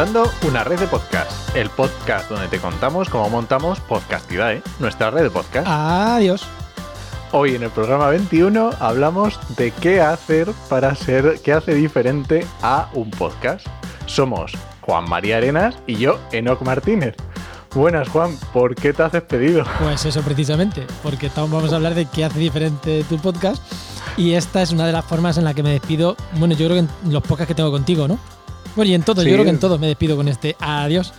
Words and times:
Montando 0.00 0.30
una 0.48 0.64
red 0.64 0.80
de 0.80 0.86
podcast, 0.86 1.54
el 1.54 1.68
podcast 1.68 2.30
donde 2.30 2.48
te 2.48 2.58
contamos 2.58 3.10
cómo 3.10 3.28
montamos 3.28 3.80
Podcastidae, 3.80 4.62
nuestra 4.78 5.10
red 5.10 5.24
de 5.24 5.30
podcast. 5.30 5.66
Adiós. 5.68 6.42
Hoy 7.32 7.54
en 7.54 7.64
el 7.64 7.68
programa 7.68 8.08
21 8.08 8.70
hablamos 8.80 9.38
de 9.58 9.72
qué 9.72 10.00
hacer 10.00 10.52
para 10.70 10.94
ser, 10.94 11.38
qué 11.44 11.52
hace 11.52 11.74
diferente 11.74 12.46
a 12.62 12.88
un 12.94 13.10
podcast. 13.10 13.66
Somos 14.06 14.52
Juan 14.80 15.06
María 15.06 15.36
Arenas 15.36 15.74
y 15.86 15.96
yo, 15.96 16.18
Enoc 16.32 16.62
Martínez. 16.62 17.14
Buenas 17.74 18.08
Juan, 18.08 18.38
¿por 18.54 18.74
qué 18.74 18.94
te 18.94 19.02
has 19.02 19.12
despedido? 19.12 19.64
Pues 19.82 20.06
eso 20.06 20.22
precisamente, 20.22 20.86
porque 21.02 21.26
estamos- 21.26 21.50
vamos 21.50 21.74
a 21.74 21.76
hablar 21.76 21.94
de 21.94 22.06
qué 22.06 22.24
hace 22.24 22.38
diferente 22.38 23.04
tu 23.06 23.18
podcast 23.18 23.62
y 24.16 24.32
esta 24.32 24.62
es 24.62 24.72
una 24.72 24.86
de 24.86 24.92
las 24.92 25.04
formas 25.04 25.36
en 25.36 25.44
la 25.44 25.52
que 25.52 25.62
me 25.62 25.72
despido, 25.72 26.16
bueno, 26.38 26.54
yo 26.54 26.68
creo 26.68 26.82
que 26.86 27.06
en 27.06 27.12
los 27.12 27.22
podcasts 27.22 27.48
que 27.48 27.54
tengo 27.54 27.70
contigo, 27.70 28.08
¿no? 28.08 28.18
Bueno, 28.76 28.90
y 28.90 28.94
en 28.94 29.02
todo, 29.02 29.22
Sí. 29.22 29.28
yo 29.28 29.34
creo 29.34 29.44
que 29.44 29.50
en 29.50 29.58
todo 29.60 29.78
me 29.78 29.86
despido 29.86 30.16
con 30.16 30.28
este 30.28 30.56
adiós. 30.60 31.12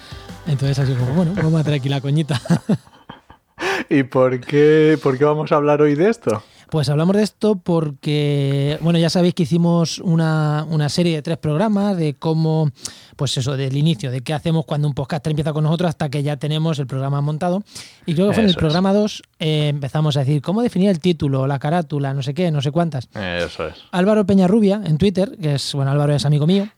Entonces 0.48 0.80
así 0.80 0.94
como, 0.94 1.14
bueno, 1.14 1.34
vamos 1.36 1.56
a 1.56 1.60
hacer 1.60 1.74
aquí 1.74 1.90
la 1.90 2.02
coñita. 2.02 2.42
¿Y 3.90 4.04
por 4.04 4.40
qué, 4.40 4.98
por 5.02 5.18
qué 5.18 5.26
vamos 5.26 5.52
a 5.52 5.56
hablar 5.56 5.82
hoy 5.82 5.96
de 5.96 6.10
esto? 6.10 6.42
Pues 6.70 6.88
hablamos 6.88 7.18
de 7.18 7.24
esto 7.24 7.58
porque, 7.58 8.78
bueno, 8.80 8.98
ya 8.98 9.10
sabéis 9.10 9.34
que 9.34 9.44
hicimos 9.44 10.00
una, 10.00 10.66
una 10.70 10.88
serie 10.88 11.16
de 11.16 11.22
tres 11.22 11.38
programas 11.38 11.98
de 11.98 12.14
cómo, 12.14 12.72
pues 13.18 13.38
eso, 13.38 13.58
del 13.58 13.76
inicio, 13.76 14.10
de 14.10 14.22
qué 14.22 14.34
hacemos 14.34 14.64
cuando 14.66 14.88
un 14.88 14.94
podcaster 14.94 15.32
empieza 15.32 15.52
con 15.52 15.66
nosotros 15.66 15.90
hasta 15.90 16.08
que 16.10 16.24
ya 16.24 16.38
tenemos 16.38 16.80
el 16.80 16.88
programa 16.88 17.20
montado. 17.20 17.62
Y 18.06 18.14
creo 18.16 18.30
que 18.30 18.34
fue 18.36 18.44
en 18.44 18.50
el 18.50 18.56
programa 18.56 18.94
2 18.94 19.22
empezamos 19.40 20.16
a 20.16 20.22
decir 20.22 20.42
cómo 20.42 20.62
definir 20.62 20.90
el 20.90 21.02
título, 21.02 21.46
la 21.46 21.60
carátula, 21.60 22.14
no 22.14 22.24
sé 22.24 22.34
qué, 22.34 22.50
no 22.52 22.62
sé 22.62 22.72
cuántas. 22.72 23.10
Eso 23.14 23.68
es. 23.68 23.76
Álvaro 23.92 24.26
Peñarrubia 24.26 24.82
en 24.86 24.98
Twitter, 24.98 25.38
que 25.42 25.56
es, 25.56 25.74
bueno, 25.74 25.92
Álvaro 25.92 26.16
es 26.16 26.26
amigo 26.26 26.48
mío 26.48 26.70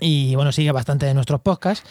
y 0.00 0.34
bueno, 0.34 0.52
sigue 0.52 0.72
bastante 0.72 1.06
de 1.06 1.14
nuestros 1.14 1.40
podcasts, 1.40 1.86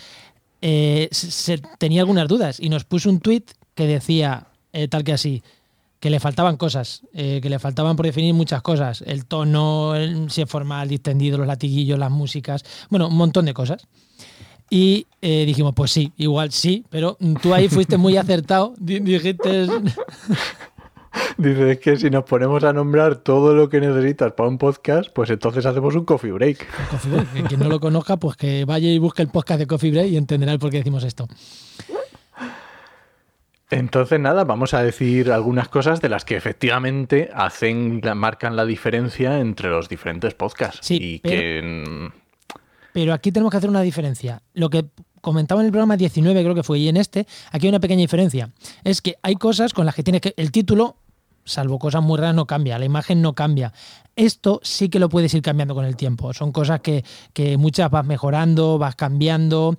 eh, 0.61 1.09
se, 1.11 1.57
tenía 1.77 2.01
algunas 2.01 2.27
dudas 2.27 2.59
y 2.59 2.69
nos 2.69 2.83
puso 2.85 3.09
un 3.09 3.19
tweet 3.19 3.43
que 3.75 3.85
decía 3.87 4.47
eh, 4.71 4.87
tal 4.87 5.03
que 5.03 5.13
así, 5.13 5.43
que 5.99 6.09
le 6.09 6.19
faltaban 6.19 6.57
cosas, 6.57 7.01
eh, 7.13 7.39
que 7.41 7.49
le 7.49 7.59
faltaban 7.59 7.95
por 7.95 8.05
definir 8.05 8.33
muchas 8.33 8.61
cosas, 8.61 9.03
el 9.05 9.25
tono, 9.25 9.95
el, 9.95 10.29
si 10.29 10.41
es 10.41 10.49
formal, 10.49 10.89
distendido, 10.89 11.37
los 11.37 11.47
latiguillos, 11.47 11.97
las 11.99 12.11
músicas, 12.11 12.63
bueno, 12.89 13.07
un 13.07 13.15
montón 13.15 13.45
de 13.45 13.53
cosas. 13.53 13.87
Y 14.69 15.05
eh, 15.21 15.45
dijimos, 15.45 15.73
pues 15.75 15.91
sí, 15.91 16.11
igual 16.17 16.51
sí, 16.51 16.83
pero 16.89 17.17
tú 17.41 17.53
ahí 17.53 17.67
fuiste 17.69 17.97
muy 17.97 18.17
acertado, 18.17 18.73
di- 18.79 18.99
Dices 21.37 21.79
que 21.79 21.97
si 21.97 22.09
nos 22.09 22.23
ponemos 22.25 22.63
a 22.63 22.73
nombrar 22.73 23.15
todo 23.17 23.53
lo 23.53 23.69
que 23.69 23.79
necesitas 23.81 24.33
para 24.33 24.49
un 24.49 24.57
podcast, 24.57 25.09
pues 25.13 25.29
entonces 25.29 25.65
hacemos 25.65 25.95
un 25.95 26.05
coffee 26.05 26.31
break. 26.31 26.67
Coffee 26.91 27.11
Break. 27.11 27.47
Quien 27.47 27.59
no 27.59 27.69
lo 27.69 27.79
conozca, 27.79 28.17
pues 28.17 28.35
que 28.37 28.65
vaya 28.65 28.89
y 28.89 28.99
busque 28.99 29.21
el 29.21 29.29
podcast 29.29 29.59
de 29.59 29.67
Coffee 29.67 29.91
Break 29.91 30.07
y 30.07 30.17
entenderá 30.17 30.51
el 30.53 30.59
por 30.59 30.69
qué 30.69 30.77
decimos 30.77 31.03
esto. 31.03 31.27
Entonces, 33.69 34.19
nada, 34.19 34.43
vamos 34.43 34.73
a 34.75 34.83
decir 34.83 35.31
algunas 35.31 35.67
cosas 35.67 35.99
de 35.99 36.09
las 36.09 36.25
que 36.25 36.35
efectivamente 36.35 37.29
hacen, 37.33 38.01
marcan 38.15 38.55
la 38.55 38.65
diferencia 38.65 39.39
entre 39.39 39.69
los 39.69 39.89
diferentes 39.89 40.35
podcasts. 40.35 40.79
Sí, 40.85 40.97
y 41.01 41.19
pero- 41.19 41.35
que. 41.35 41.61
mm, 41.87 42.07
Pero 42.93 43.13
aquí 43.13 43.31
tenemos 43.31 43.49
que 43.49 43.57
hacer 43.57 43.71
una 43.71 43.81
diferencia. 43.81 44.43
Lo 44.53 44.69
que 44.69 44.85
comentaba 45.21 45.61
en 45.61 45.65
el 45.67 45.71
programa 45.71 45.97
19, 45.97 46.43
creo 46.43 46.53
que 46.53 46.61
fue, 46.61 46.77
y 46.77 46.87
en 46.89 46.97
este, 46.97 47.25
aquí 47.51 47.65
hay 47.65 47.69
una 47.69 47.79
pequeña 47.79 48.01
diferencia. 48.01 48.51
Es 48.83 49.01
que 49.01 49.15
hay 49.23 49.35
cosas 49.35 49.73
con 49.73 49.87
las 49.87 49.95
que 49.95 50.03
tienes 50.03 50.21
que. 50.21 50.35
El 50.37 50.51
título, 50.51 50.97
salvo 51.45 51.79
cosas 51.79 52.03
muy 52.03 52.17
raras, 52.17 52.35
no 52.35 52.47
cambia, 52.47 52.79
la 52.79 52.85
imagen 52.85 53.21
no 53.21 53.33
cambia. 53.33 53.73
Esto 54.15 54.59
sí 54.63 54.89
que 54.89 54.99
lo 54.99 55.09
puedes 55.09 55.33
ir 55.33 55.41
cambiando 55.41 55.73
con 55.73 55.85
el 55.85 55.95
tiempo. 55.95 56.33
Son 56.33 56.51
cosas 56.51 56.81
que, 56.81 57.03
que 57.33 57.57
muchas 57.57 57.89
vas 57.89 58.05
mejorando, 58.05 58.77
vas 58.77 58.95
cambiando. 58.95 59.77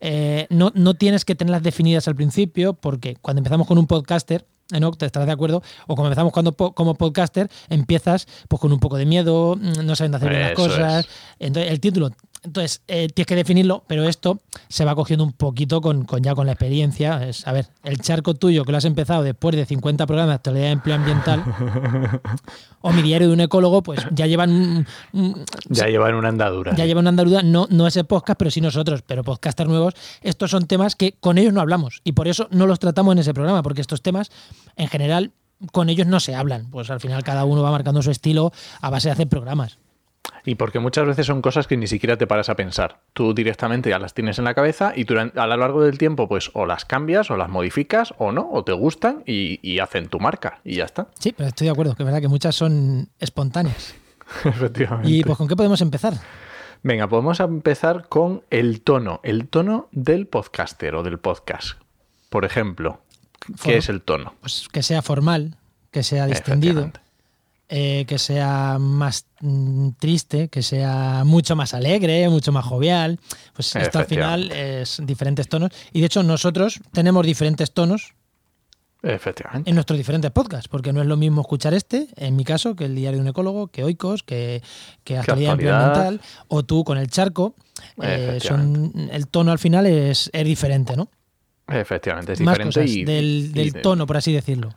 Eh, 0.00 0.46
no, 0.48 0.72
no 0.74 0.94
tienes 0.94 1.24
que 1.24 1.34
tenerlas 1.34 1.62
definidas 1.62 2.08
al 2.08 2.14
principio, 2.14 2.72
porque 2.74 3.16
cuando 3.20 3.40
empezamos 3.40 3.66
con 3.66 3.76
un 3.76 3.86
podcaster, 3.86 4.46
¿no? 4.80 4.90
¿Te 4.92 5.06
estarás 5.06 5.26
de 5.26 5.32
acuerdo? 5.32 5.62
O 5.86 5.94
como 5.94 6.08
empezamos 6.08 6.32
cuando, 6.32 6.52
como 6.52 6.94
podcaster, 6.94 7.50
empiezas 7.68 8.26
pues 8.48 8.60
con 8.60 8.72
un 8.72 8.80
poco 8.80 8.96
de 8.96 9.06
miedo, 9.06 9.56
mm, 9.56 9.84
no 9.84 9.94
sabiendo 9.96 10.16
hacer 10.16 10.30
bien 10.30 10.42
las 10.42 10.52
cosas. 10.52 11.04
es. 11.04 11.10
Entonces, 11.38 11.70
el 11.70 11.80
título. 11.80 12.10
Entonces, 12.44 12.82
eh, 12.88 13.08
tienes 13.08 13.26
que 13.26 13.36
definirlo, 13.36 13.84
pero 13.86 14.06
esto 14.06 14.38
se 14.68 14.84
va 14.84 14.94
cogiendo 14.94 15.24
un 15.24 15.32
poquito 15.32 15.80
con, 15.80 16.04
con 16.04 16.22
ya 16.22 16.34
con 16.34 16.44
la 16.44 16.52
experiencia. 16.52 17.26
Es, 17.26 17.46
a 17.46 17.52
ver, 17.52 17.68
el 17.82 17.98
charco 18.00 18.34
tuyo 18.34 18.64
que 18.64 18.72
lo 18.72 18.78
has 18.78 18.84
empezado 18.84 19.22
después 19.22 19.56
de 19.56 19.64
50 19.64 20.06
programas 20.06 20.30
de 20.30 20.34
actualidad 20.34 20.64
de 20.66 20.70
empleo 20.72 20.96
ambiental, 20.96 21.42
o 22.82 22.92
mi 22.92 23.00
diario 23.00 23.28
de 23.28 23.32
un 23.32 23.40
ecólogo, 23.40 23.82
pues 23.82 24.00
ya 24.12 24.26
llevan 24.26 24.86
ya 25.68 25.86
llevan 25.86 26.14
una 26.14 26.28
andadura. 26.28 26.74
ya 26.76 26.84
lleva 26.84 27.00
una 27.00 27.08
andaluza, 27.08 27.42
no, 27.42 27.66
no 27.70 27.86
ese 27.86 28.04
podcast, 28.04 28.38
pero 28.38 28.50
sí 28.50 28.60
nosotros, 28.60 29.02
pero 29.02 29.24
podcasters 29.24 29.70
nuevos, 29.70 29.94
estos 30.20 30.50
son 30.50 30.66
temas 30.66 30.96
que 30.96 31.12
con 31.12 31.38
ellos 31.38 31.54
no 31.54 31.62
hablamos 31.62 32.02
y 32.04 32.12
por 32.12 32.28
eso 32.28 32.48
no 32.50 32.66
los 32.66 32.78
tratamos 32.78 33.12
en 33.12 33.20
ese 33.20 33.32
programa, 33.32 33.62
porque 33.62 33.80
estos 33.80 34.02
temas 34.02 34.30
en 34.76 34.88
general 34.88 35.32
con 35.72 35.88
ellos 35.88 36.06
no 36.06 36.20
se 36.20 36.34
hablan, 36.34 36.68
pues 36.70 36.90
al 36.90 37.00
final 37.00 37.22
cada 37.24 37.46
uno 37.46 37.62
va 37.62 37.70
marcando 37.70 38.02
su 38.02 38.10
estilo 38.10 38.52
a 38.82 38.90
base 38.90 39.08
de 39.08 39.12
hacer 39.12 39.28
programas. 39.28 39.78
Y 40.46 40.54
porque 40.56 40.78
muchas 40.78 41.06
veces 41.06 41.26
son 41.26 41.40
cosas 41.42 41.66
que 41.66 41.76
ni 41.76 41.86
siquiera 41.86 42.16
te 42.18 42.26
paras 42.26 42.48
a 42.48 42.54
pensar. 42.56 43.00
Tú 43.14 43.34
directamente 43.34 43.90
ya 43.90 43.98
las 43.98 44.12
tienes 44.14 44.38
en 44.38 44.44
la 44.44 44.54
cabeza 44.54 44.92
y 44.94 45.04
durante, 45.04 45.38
a 45.40 45.46
lo 45.46 45.56
largo 45.56 45.82
del 45.82 45.96
tiempo, 45.98 46.28
pues 46.28 46.50
o 46.54 46.66
las 46.66 46.84
cambias 46.84 47.30
o 47.30 47.36
las 47.36 47.48
modificas 47.48 48.14
o 48.18 48.30
no, 48.32 48.48
o 48.50 48.62
te 48.64 48.72
gustan 48.72 49.22
y, 49.26 49.58
y 49.62 49.78
hacen 49.80 50.08
tu 50.08 50.20
marca 50.20 50.60
y 50.64 50.76
ya 50.76 50.84
está. 50.84 51.08
Sí, 51.18 51.32
pero 51.36 51.48
estoy 51.48 51.66
de 51.66 51.72
acuerdo, 51.72 51.94
que 51.94 52.02
es 52.02 52.06
verdad 52.06 52.20
que 52.20 52.28
muchas 52.28 52.54
son 52.54 53.08
espontáneas. 53.18 53.94
Efectivamente. 54.44 55.10
¿Y 55.10 55.22
pues 55.24 55.36
con 55.38 55.48
qué 55.48 55.56
podemos 55.56 55.80
empezar? 55.80 56.14
Venga, 56.82 57.08
podemos 57.08 57.40
empezar 57.40 58.08
con 58.08 58.42
el 58.50 58.82
tono, 58.82 59.20
el 59.22 59.48
tono 59.48 59.88
del 59.92 60.26
podcaster 60.26 60.94
o 60.94 61.02
del 61.02 61.18
podcast. 61.18 61.78
Por 62.28 62.44
ejemplo, 62.44 63.00
¿qué 63.46 63.54
For- 63.56 63.72
es 63.72 63.88
el 63.88 64.02
tono? 64.02 64.34
Pues 64.40 64.68
que 64.70 64.82
sea 64.82 65.00
formal, 65.00 65.56
que 65.90 66.02
sea 66.02 66.26
distendido. 66.26 66.90
Eh, 67.68 68.04
que 68.06 68.18
sea 68.18 68.78
más 68.78 69.26
mm, 69.40 69.90
triste, 69.98 70.48
que 70.48 70.62
sea 70.62 71.22
mucho 71.24 71.56
más 71.56 71.74
alegre, 71.74 72.28
mucho 72.28 72.52
más 72.52 72.64
jovial. 72.64 73.18
Pues 73.54 73.74
esto 73.76 73.98
al 73.98 74.06
final 74.06 74.50
es 74.52 75.00
diferentes 75.04 75.48
tonos. 75.48 75.70
Y 75.92 76.00
de 76.00 76.06
hecho 76.06 76.22
nosotros 76.22 76.80
tenemos 76.92 77.24
diferentes 77.26 77.72
tonos 77.72 78.14
Efectivamente. 79.02 79.68
en 79.68 79.74
nuestros 79.74 79.98
diferentes 79.98 80.30
podcasts, 80.30 80.68
porque 80.68 80.92
no 80.92 81.02
es 81.02 81.06
lo 81.06 81.16
mismo 81.18 81.42
escuchar 81.42 81.74
este, 81.74 82.08
en 82.16 82.36
mi 82.36 82.44
caso, 82.44 82.74
que 82.74 82.86
el 82.86 82.94
diario 82.94 83.18
de 83.18 83.22
un 83.22 83.28
ecólogo, 83.28 83.68
que 83.68 83.84
Oikos, 83.84 84.22
que, 84.22 84.62
que 85.04 85.18
actualidad 85.18 85.52
ambiental, 85.52 86.20
o 86.48 86.62
tú 86.64 86.84
con 86.84 86.96
el 86.96 87.08
charco. 87.08 87.54
Eh, 88.00 88.38
son, 88.40 88.92
el 89.12 89.28
tono 89.28 89.52
al 89.52 89.58
final 89.58 89.84
es, 89.86 90.30
es 90.32 90.44
diferente, 90.44 90.96
¿no? 90.96 91.10
Efectivamente, 91.68 92.32
es 92.34 92.40
Más 92.40 92.54
diferente. 92.58 92.80
cosas 92.80 92.90
y, 92.96 93.04
del, 93.04 93.24
y 93.24 93.48
del 93.48 93.72
de- 93.72 93.80
tono, 93.80 94.06
por 94.06 94.16
así 94.16 94.32
decirlo. 94.32 94.74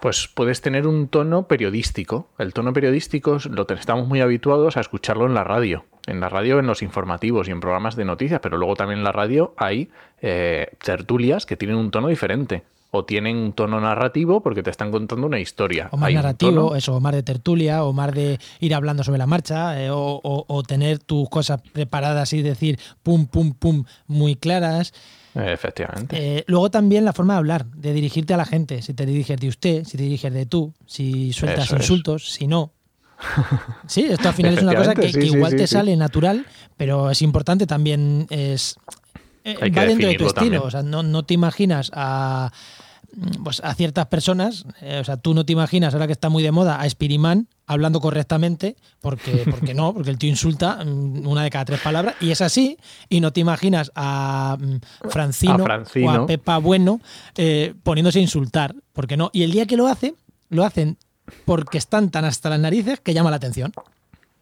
Pues 0.00 0.28
puedes 0.28 0.62
tener 0.62 0.86
un 0.86 1.08
tono 1.08 1.46
periodístico. 1.46 2.28
El 2.38 2.54
tono 2.54 2.72
periodístico 2.72 3.38
lo 3.50 3.66
estamos 3.68 4.08
muy 4.08 4.22
habituados 4.22 4.78
a 4.78 4.80
escucharlo 4.80 5.26
en 5.26 5.34
la 5.34 5.44
radio. 5.44 5.84
En 6.06 6.20
la 6.20 6.30
radio, 6.30 6.58
en 6.58 6.66
los 6.66 6.82
informativos 6.82 7.48
y 7.48 7.50
en 7.50 7.60
programas 7.60 7.96
de 7.96 8.06
noticias, 8.06 8.40
pero 8.40 8.56
luego 8.56 8.74
también 8.76 9.00
en 9.00 9.04
la 9.04 9.12
radio 9.12 9.52
hay 9.58 9.90
eh, 10.22 10.68
tertulias 10.82 11.44
que 11.44 11.56
tienen 11.56 11.76
un 11.76 11.90
tono 11.90 12.08
diferente. 12.08 12.62
O 12.92 13.04
tienen 13.04 13.36
un 13.36 13.52
tono 13.52 13.80
narrativo 13.80 14.42
porque 14.42 14.62
te 14.62 14.70
están 14.70 14.90
contando 14.90 15.26
una 15.26 15.38
historia. 15.38 15.88
O 15.92 15.96
más 15.96 16.08
Hay 16.08 16.14
narrativo, 16.14 16.74
eso, 16.74 16.96
o 16.96 17.00
más 17.00 17.12
de 17.14 17.22
tertulia, 17.22 17.84
o 17.84 17.92
más 17.92 18.12
de 18.12 18.38
ir 18.58 18.74
hablando 18.74 19.04
sobre 19.04 19.18
la 19.18 19.26
marcha, 19.26 19.80
eh, 19.80 19.90
o, 19.90 20.20
o- 20.22 20.44
o 20.48 20.62
tener 20.64 20.98
tus 20.98 21.28
cosas 21.28 21.60
preparadas 21.72 22.32
y 22.32 22.42
decir 22.42 22.78
pum, 23.02 23.26
pum, 23.26 23.52
pum, 23.54 23.84
muy 24.08 24.34
claras. 24.34 24.92
Efectivamente. 25.34 26.16
Eh, 26.38 26.44
luego 26.48 26.70
también 26.72 27.04
la 27.04 27.12
forma 27.12 27.34
de 27.34 27.38
hablar, 27.38 27.66
de 27.66 27.92
dirigirte 27.92 28.34
a 28.34 28.36
la 28.36 28.44
gente, 28.44 28.82
si 28.82 28.92
te 28.94 29.06
diriges 29.06 29.38
de 29.38 29.46
usted, 29.48 29.84
si 29.84 29.96
te 29.96 30.02
diriges 30.02 30.32
de 30.32 30.46
tú, 30.46 30.74
si 30.86 31.32
sueltas 31.32 31.66
Eso 31.66 31.76
es. 31.76 31.82
insultos, 31.82 32.30
si 32.32 32.48
no. 32.48 32.72
Sí, 33.86 34.06
esto 34.08 34.28
al 34.28 34.34
final 34.34 34.54
es 34.54 34.62
una 34.62 34.74
cosa 34.74 34.94
que, 34.94 35.02
Efectivamente, 35.02 35.20
sí, 35.26 35.30
que 35.30 35.36
igual 35.36 35.50
sí, 35.52 35.56
te 35.58 35.66
sí, 35.66 35.74
sale 35.74 35.96
natural, 35.96 36.46
pero 36.76 37.10
es 37.10 37.22
importante 37.22 37.66
también, 37.66 38.26
es, 38.30 38.76
eh, 39.44 39.56
Hay 39.60 39.70
que 39.70 39.80
va 39.80 39.86
dentro 39.86 40.08
de 40.08 40.16
tu 40.16 40.26
estilo. 40.26 40.62
O 40.64 40.70
sea, 40.70 40.82
no, 40.82 41.02
no 41.02 41.24
te 41.24 41.34
imaginas 41.34 41.90
a 41.94 42.52
pues 43.42 43.60
a 43.64 43.74
ciertas 43.74 44.06
personas, 44.06 44.64
eh, 44.80 44.98
o 45.00 45.04
sea, 45.04 45.16
tú 45.16 45.34
no 45.34 45.44
te 45.44 45.52
imaginas, 45.52 45.94
ahora 45.94 46.06
que 46.06 46.12
está 46.12 46.28
muy 46.28 46.42
de 46.42 46.52
moda, 46.52 46.80
a 46.80 46.88
Spirimán 46.88 47.48
hablando 47.66 48.00
correctamente, 48.00 48.76
porque, 49.00 49.44
porque 49.50 49.74
no, 49.74 49.92
porque 49.92 50.10
el 50.10 50.18
tío 50.18 50.30
insulta 50.30 50.84
mm, 50.84 51.26
una 51.26 51.42
de 51.42 51.50
cada 51.50 51.64
tres 51.64 51.80
palabras, 51.80 52.14
y 52.20 52.30
es 52.30 52.40
así, 52.40 52.78
y 53.08 53.20
no 53.20 53.32
te 53.32 53.40
imaginas 53.40 53.90
a 53.94 54.56
mm, 54.60 55.08
Francino, 55.08 55.64
o 55.64 56.10
a 56.10 56.26
Pepa 56.26 56.58
Bueno 56.58 57.00
eh, 57.36 57.74
poniéndose 57.82 58.18
a 58.18 58.22
insultar, 58.22 58.74
porque 58.92 59.16
no. 59.16 59.30
Y 59.32 59.42
el 59.42 59.50
día 59.50 59.66
que 59.66 59.76
lo 59.76 59.86
hace, 59.86 60.14
lo 60.48 60.64
hacen 60.64 60.96
porque 61.44 61.78
están 61.78 62.10
tan 62.10 62.24
hasta 62.24 62.50
las 62.50 62.60
narices 62.60 63.00
que 63.00 63.14
llama 63.14 63.30
la 63.30 63.36
atención. 63.36 63.72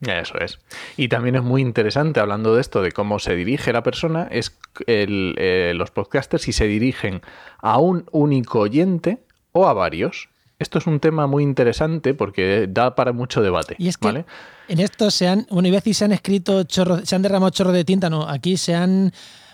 Eso 0.00 0.39
es. 0.39 0.59
Y 0.97 1.09
también 1.09 1.35
es 1.35 1.43
muy 1.43 1.61
interesante, 1.61 2.21
hablando 2.21 2.55
de 2.55 2.61
esto, 2.61 2.83
de 2.83 2.93
cómo 2.93 3.19
se 3.19 3.35
dirige 3.35 3.73
la 3.73 3.83
persona, 3.83 4.29
es 4.31 4.56
el, 4.87 5.35
eh, 5.39 5.73
los 5.75 5.91
podcasters 5.91 6.45
si 6.45 6.53
se 6.53 6.67
dirigen 6.67 7.23
a 7.59 7.79
un 7.79 8.06
único 8.12 8.61
oyente 8.61 9.19
o 9.53 9.67
a 9.67 9.73
varios. 9.73 10.29
Esto 10.61 10.79
es 10.79 10.87
un 10.87 11.00
tema 11.00 11.27
muy 11.27 11.43
interesante 11.43 12.15
porque 12.15 12.67
da 12.69 12.95
para 12.95 13.12
mucho 13.12 13.43
debate. 13.43 13.77
Y 13.79 13.89
es 13.89 13.97
que 13.97 14.25
en 14.69 14.81
esto 14.81 15.11
se 15.11 15.29
han, 15.29 15.47
bueno, 15.50 15.77
a 15.77 15.81
se 15.81 16.05
han 16.05 16.12
escrito 16.12 16.62
chorros, 16.65 17.03
se 17.05 17.17
han 17.17 17.23
derramado 17.23 17.51
chorros 17.51 17.75
de 17.75 17.85
tinta, 17.85 18.11
no, 18.11 18.29
aquí 18.29 18.56
se 18.56 18.75
han 18.75 19.12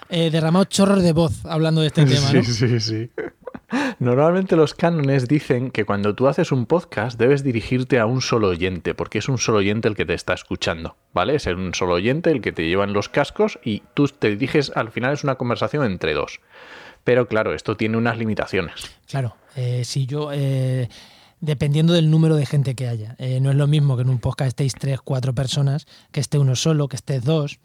eh, 0.09 0.31
derramado 0.31 0.65
chorros 0.65 1.03
de 1.03 1.13
voz 1.13 1.45
hablando 1.47 1.81
de 1.81 1.89
este 1.89 2.05
tema. 2.07 2.29
Sí, 2.29 2.43
sí, 2.45 2.81
sí. 2.81 3.11
Normalmente 3.99 4.57
los 4.57 4.75
cánones 4.75 5.29
dicen 5.29 5.71
que 5.71 5.85
cuando 5.85 6.15
tú 6.15 6.29
haces 6.29 6.53
un 6.53 6.67
podcast 6.67 7.19
debes 7.19 7.45
dirigirte 7.45 7.99
a 7.99 8.07
un 8.07 8.21
solo 8.21 8.49
oyente, 8.49 8.95
porque 8.95 9.19
es 9.19 9.29
un 9.29 9.39
solo 9.39 9.59
oyente 9.59 9.89
el 9.89 9.97
que 9.97 10.05
te 10.05 10.15
está 10.15 10.35
escuchando, 10.35 10.97
¿vale? 11.13 11.37
Es 11.37 11.47
un 11.47 11.75
solo 11.75 11.95
oyente 11.95 12.31
el 12.31 12.41
que 12.41 12.53
te 12.53 12.67
lleva 12.67 12.85
en 12.85 12.93
los 12.93 13.09
cascos 13.09 13.59
y 13.65 13.83
tú 13.95 14.09
te 14.09 14.31
diriges, 14.31 14.73
al 14.75 14.91
final 14.91 15.13
es 15.13 15.25
una 15.25 15.37
conversación 15.37 15.85
entre 15.85 16.15
dos. 16.15 16.41
Pero 17.05 17.29
claro, 17.29 17.55
esto 17.55 17.77
tiene 17.77 17.97
unas 17.97 18.19
limitaciones. 18.19 18.91
Claro, 19.09 19.37
eh, 19.57 19.83
si 19.85 20.07
yo... 20.07 20.31
Eh, 20.33 20.89
dependiendo 21.41 21.93
del 21.93 22.11
número 22.11 22.37
de 22.37 22.47
gente 22.47 22.75
que 22.75 22.89
haya. 22.89 23.17
Eh, 23.19 23.39
no 23.39 23.51
es 23.51 23.57
lo 23.57 23.67
mismo 23.67 23.97
que 23.97 24.03
en 24.03 24.09
un 24.09 24.19
podcast 24.19 24.49
estéis 24.49 24.73
tres, 24.73 25.03
cuatro 25.03 25.35
personas, 25.35 25.85
que 26.11 26.21
esté 26.21 26.39
uno 26.39 26.57
solo, 26.57 26.89
que 26.89 26.97
estés 26.97 27.23
dos. 27.23 27.59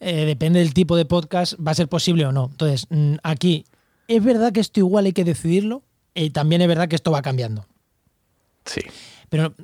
depende 0.00 0.58
del 0.58 0.74
tipo 0.74 0.96
de 0.96 1.04
podcast, 1.04 1.54
va 1.64 1.70
a 1.70 1.74
ser 1.74 1.86
posible 1.86 2.26
o 2.26 2.32
no. 2.32 2.48
Entonces, 2.50 2.88
mm, 2.90 3.14
aquí 3.22 3.64
es 4.08 4.24
verdad 4.24 4.52
que 4.52 4.60
esto 4.60 4.80
igual 4.80 5.06
hay 5.06 5.12
que 5.12 5.24
decidirlo 5.24 5.82
y 6.14 6.30
también 6.30 6.62
es 6.62 6.68
verdad 6.68 6.88
que 6.88 6.96
esto 6.96 7.10
va 7.10 7.22
cambiando. 7.22 7.66
Sí. 8.64 8.80
Pero 9.28 9.54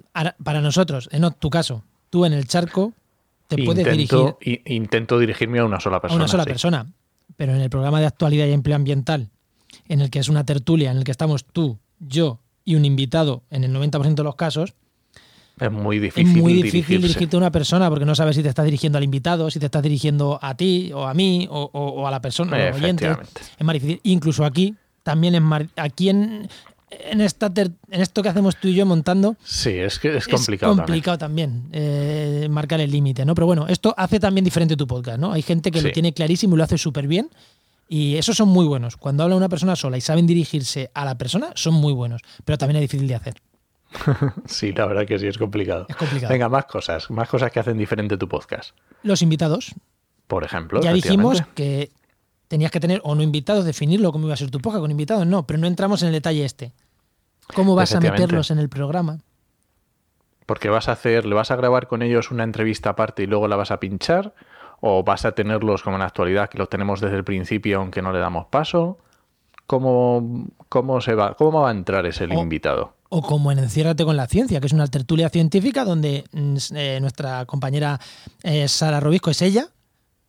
para 0.43 0.61
nosotros, 0.61 1.09
en 1.13 1.31
tu 1.39 1.51
caso, 1.51 1.85
tú 2.11 2.25
en 2.25 2.33
el 2.33 2.47
charco 2.47 2.93
te 3.49 3.63
puedes 3.65 3.85
dirigir. 3.85 4.37
Intento 4.67 5.19
dirigirme 5.19 5.59
a 5.61 5.65
una 5.65 5.81
sola 5.81 6.01
persona. 6.01 6.21
A 6.21 6.25
una 6.25 6.29
sola 6.29 6.45
persona. 6.45 6.93
Pero 7.37 7.55
en 7.55 7.61
el 7.61 7.71
programa 7.71 8.01
de 8.01 8.07
actualidad 8.07 8.47
y 8.47 8.53
empleo 8.53 8.77
ambiental, 8.77 9.31
en 9.89 10.01
el 10.01 10.11
que 10.11 10.19
es 10.19 10.29
una 10.29 10.45
tertulia, 10.45 10.91
en 10.91 10.99
el 10.99 11.05
que 11.05 11.11
estamos 11.11 11.45
tú, 11.45 11.79
yo 11.99 12.41
y 12.65 12.75
un 12.75 12.85
invitado 12.85 13.43
en 13.51 13.65
el 13.65 13.75
90% 13.75 14.15
de 14.15 14.23
los 14.23 14.37
casos, 14.37 14.75
es 15.59 15.71
muy 15.71 15.99
difícil. 15.99 16.37
Es 16.37 16.43
muy 16.43 16.55
difícil 16.55 17.03
dirigirte 17.03 17.37
a 17.37 17.39
una 17.39 17.51
persona 17.51 17.89
porque 17.89 18.05
no 18.05 18.15
sabes 18.15 18.37
si 18.37 18.43
te 18.43 18.49
estás 18.49 18.65
dirigiendo 18.65 18.99
al 18.99 19.05
invitado, 19.05 19.51
si 19.51 19.59
te 19.59 19.67
estás 19.67 19.83
dirigiendo 19.83 20.39
a 20.43 20.55
ti 20.57 20.91
o 20.93 21.07
a 21.07 21.15
mí 21.15 21.47
o, 21.51 22.07
a 22.07 22.11
la 22.11 22.21
persona, 22.21 22.57
al 22.57 22.75
oyente. 22.75 23.11
Es 23.59 23.65
más 23.65 23.75
difícil. 23.75 24.01
Incluso 24.05 24.45
aquí 24.45 24.75
también 25.03 25.35
es 25.35 25.43
más. 25.43 25.63
Aquí 25.77 26.09
en, 26.09 26.49
en, 26.91 27.21
esta 27.21 27.53
en 27.55 28.01
esto 28.01 28.23
que 28.23 28.29
hacemos 28.29 28.57
tú 28.57 28.69
y 28.69 28.75
yo 28.75 28.87
montando. 28.87 29.37
Sí, 29.45 29.71
es 29.71 29.99
que 29.99 30.17
es 30.17 30.27
complicado. 30.27 30.73
Es 30.73 30.79
complicado 30.79 31.19
también, 31.19 31.65
eh, 31.73 32.49
marcar 32.51 32.81
el 32.81 32.91
límite, 32.91 33.25
¿no? 33.25 33.35
Pero 33.35 33.47
bueno, 33.47 33.67
esto 33.69 33.95
hace 33.97 34.19
también 34.19 34.45
diferente 34.45 34.77
tu 34.77 34.87
podcast, 34.87 35.19
¿no? 35.19 35.33
Hay 35.33 35.43
gente 35.43 35.71
que 35.71 35.83
lo 35.83 35.91
tiene 35.93 36.13
clarísimo 36.13 36.55
y 36.55 36.59
lo 36.59 36.65
hace 36.65 36.79
súper 36.79 37.07
bien. 37.07 37.29
Y 37.89 38.17
esos 38.17 38.37
son 38.37 38.49
muy 38.49 38.65
buenos. 38.65 38.97
Cuando 38.97 39.23
habla 39.23 39.37
una 39.37 39.51
persona 39.51 39.77
sola 39.77 39.99
y 39.99 40.01
saben 40.01 40.27
dirigirse 40.27 40.91
a 40.95 41.05
la 41.05 41.19
persona, 41.19 41.53
son 41.55 41.75
muy 41.75 41.93
buenos. 41.93 42.23
Pero 42.45 42.57
también 42.57 42.77
es 42.77 42.83
difícil 42.83 43.07
de 43.07 43.15
hacer. 43.15 43.35
sí, 44.47 44.73
la 44.73 44.87
verdad 44.87 45.07
que 45.07 45.19
sí, 45.19 45.27
es 45.27 45.39
complicado. 45.39 45.87
Es 45.89 45.97
complicado. 45.97 46.33
Venga, 46.33 46.49
más 46.49 46.67
cosas, 46.67 47.11
más 47.11 47.29
cosas 47.29 47.51
que 47.51 47.61
hacen 47.61 47.79
diferente 47.79 48.17
tu 48.17 48.29
podcast. 48.29 48.77
Los 49.03 49.23
invitados. 49.23 49.75
Por 50.27 50.45
ejemplo. 50.45 50.81
Ya 50.81 50.93
dijimos 50.93 51.43
que 51.55 51.91
tenías 52.49 52.71
que 52.71 52.81
tener 52.81 53.01
o 53.05 53.15
no 53.15 53.23
invitados, 53.23 53.65
definirlo 53.65 54.13
cómo 54.13 54.27
iba 54.27 54.35
a 54.35 54.37
ser 54.37 54.51
tu 54.51 54.61
podcast 54.61 54.83
con 54.83 54.91
invitados, 54.91 55.27
no, 55.27 55.47
pero 55.47 55.59
no 55.59 55.67
entramos 55.67 56.03
en 56.03 56.09
el 56.09 56.15
detalle 56.15 56.45
este. 56.45 56.73
¿Cómo 57.55 57.75
vas 57.75 57.95
a 57.95 58.01
meterlos 58.01 58.51
en 58.51 58.59
el 58.59 58.69
programa? 58.69 59.19
Porque 60.47 60.69
vas 60.69 60.89
a 60.89 60.93
hacer, 60.93 61.25
le 61.25 61.35
vas 61.35 61.51
a 61.51 61.57
grabar 61.57 61.87
con 61.87 62.03
ellos 62.03 62.31
una 62.31 62.45
entrevista 62.45 62.91
aparte 62.91 63.23
y 63.23 63.27
luego 63.27 63.49
la 63.49 63.57
vas 63.57 63.71
a 63.71 63.81
pinchar, 63.81 64.35
o 64.81 65.03
vas 65.03 65.25
a 65.25 65.33
tenerlos 65.33 65.83
como 65.83 65.97
en 65.97 66.01
la 66.01 66.07
actualidad, 66.07 66.51
que 66.51 66.59
los 66.59 66.69
tenemos 66.69 67.01
desde 67.01 67.17
el 67.17 67.25
principio 67.25 67.79
aunque 67.79 68.03
no 68.03 68.13
le 68.13 68.19
damos 68.19 68.47
paso. 68.47 68.99
¿Cómo, 69.67 70.49
cómo 70.69 71.01
se 71.01 71.15
va, 71.15 71.35
cómo 71.35 71.63
va 71.63 71.69
a 71.69 71.73
entrar 71.73 72.05
ese 72.05 72.25
invitado? 72.25 72.95
O 73.15 73.21
como 73.21 73.53
en 73.53 73.59
Enciérrate 73.59 74.07
con 74.07 74.17
la 74.17 74.27
Ciencia, 74.27 74.59
que 74.59 74.67
es 74.67 74.73
una 74.73 74.87
tertulia 74.87 75.29
científica 75.29 75.85
donde 75.85 76.25
mm, 76.33 76.57
eh, 76.75 76.99
nuestra 76.99 77.45
compañera 77.45 78.01
eh, 78.43 78.67
Sara 78.69 79.01
Robisco 79.01 79.31
es 79.31 79.43
ella, 79.43 79.69